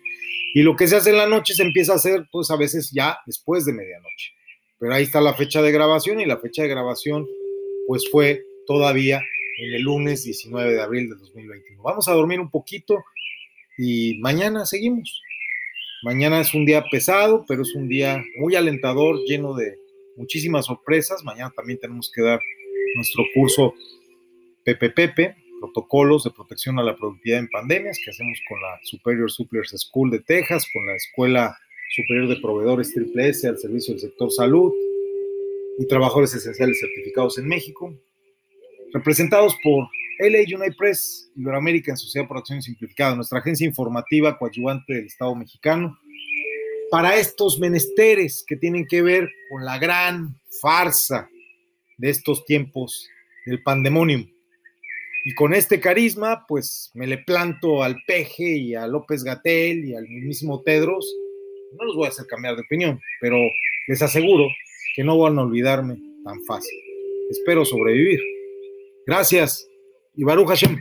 y 0.54 0.62
lo 0.62 0.74
que 0.74 0.88
se 0.88 0.96
hace 0.96 1.10
en 1.10 1.18
la 1.18 1.26
noche 1.28 1.54
se 1.54 1.62
empieza 1.62 1.92
a 1.92 1.96
hacer 1.96 2.26
pues 2.32 2.50
a 2.50 2.56
veces 2.56 2.90
ya 2.90 3.18
después 3.26 3.64
de 3.64 3.72
medianoche. 3.72 4.32
Pero 4.78 4.94
ahí 4.94 5.04
está 5.04 5.20
la 5.20 5.34
fecha 5.34 5.60
de 5.60 5.72
grabación 5.72 6.20
y 6.20 6.26
la 6.26 6.38
fecha 6.38 6.62
de 6.62 6.68
grabación 6.68 7.26
pues 7.86 8.08
fue 8.10 8.44
todavía 8.68 9.22
en 9.58 9.74
el 9.74 9.82
lunes 9.82 10.24
19 10.24 10.74
de 10.74 10.82
abril 10.82 11.08
de 11.08 11.16
2021. 11.16 11.82
Vamos 11.82 12.06
a 12.06 12.12
dormir 12.12 12.38
un 12.38 12.50
poquito 12.50 13.02
y 13.78 14.18
mañana 14.20 14.66
seguimos. 14.66 15.22
Mañana 16.02 16.40
es 16.40 16.52
un 16.52 16.66
día 16.66 16.84
pesado, 16.90 17.44
pero 17.48 17.62
es 17.62 17.74
un 17.74 17.88
día 17.88 18.22
muy 18.36 18.54
alentador, 18.54 19.18
lleno 19.26 19.54
de 19.54 19.78
muchísimas 20.16 20.66
sorpresas. 20.66 21.24
Mañana 21.24 21.50
también 21.56 21.80
tenemos 21.80 22.12
que 22.14 22.22
dar 22.22 22.40
nuestro 22.94 23.24
curso 23.34 23.74
PPPP, 24.64 25.18
protocolos 25.60 26.24
de 26.24 26.30
protección 26.30 26.78
a 26.78 26.82
la 26.82 26.94
productividad 26.94 27.40
en 27.40 27.48
pandemias, 27.48 27.98
que 28.04 28.10
hacemos 28.10 28.38
con 28.46 28.60
la 28.60 28.78
Superior 28.84 29.30
Suppliers 29.30 29.74
School 29.76 30.10
de 30.10 30.20
Texas, 30.20 30.68
con 30.72 30.86
la 30.86 30.94
Escuela 30.94 31.56
Superior 31.96 32.28
de 32.28 32.36
Proveedores 32.36 32.92
Triple 32.92 33.30
S 33.30 33.48
al 33.48 33.58
servicio 33.58 33.94
del 33.94 34.02
sector 34.02 34.30
salud 34.30 34.72
y 35.78 35.86
trabajadores 35.86 36.34
esenciales 36.34 36.78
certificados 36.78 37.38
en 37.38 37.48
México 37.48 37.98
representados 38.92 39.56
por 39.62 39.88
LA 40.20 40.40
United 40.40 40.76
Press, 40.76 41.30
Iberoamérica 41.36 41.92
en 41.92 41.96
Sociedad 41.96 42.26
por 42.26 42.38
Acción 42.38 42.62
Simplificada, 42.62 43.14
nuestra 43.14 43.38
agencia 43.38 43.66
informativa 43.66 44.36
coadyuvante 44.38 44.94
del 44.94 45.06
Estado 45.06 45.34
mexicano, 45.34 45.96
para 46.90 47.16
estos 47.16 47.58
menesteres 47.58 48.44
que 48.46 48.56
tienen 48.56 48.86
que 48.86 49.02
ver 49.02 49.28
con 49.50 49.64
la 49.64 49.78
gran 49.78 50.34
farsa 50.60 51.28
de 51.98 52.10
estos 52.10 52.44
tiempos 52.46 53.08
del 53.46 53.62
pandemonium. 53.62 54.26
Y 55.24 55.34
con 55.34 55.52
este 55.52 55.80
carisma, 55.80 56.46
pues 56.48 56.90
me 56.94 57.06
le 57.06 57.18
planto 57.18 57.82
al 57.82 57.96
Peje 58.06 58.56
y 58.56 58.74
a 58.74 58.86
López 58.86 59.22
Gatel 59.22 59.84
y 59.84 59.94
al 59.94 60.08
mismísimo 60.08 60.62
Tedros. 60.62 61.14
No 61.78 61.84
los 61.84 61.96
voy 61.96 62.06
a 62.06 62.08
hacer 62.08 62.26
cambiar 62.26 62.56
de 62.56 62.62
opinión, 62.62 62.98
pero 63.20 63.36
les 63.88 64.00
aseguro 64.00 64.48
que 64.96 65.04
no 65.04 65.18
van 65.18 65.38
a 65.38 65.42
olvidarme 65.42 65.98
tan 66.24 66.42
fácil. 66.44 66.78
Espero 67.30 67.64
sobrevivir. 67.64 68.37
Gracias 69.08 69.66
y 70.14 70.22
Baruch 70.22 70.48
Hashem. 70.48 70.78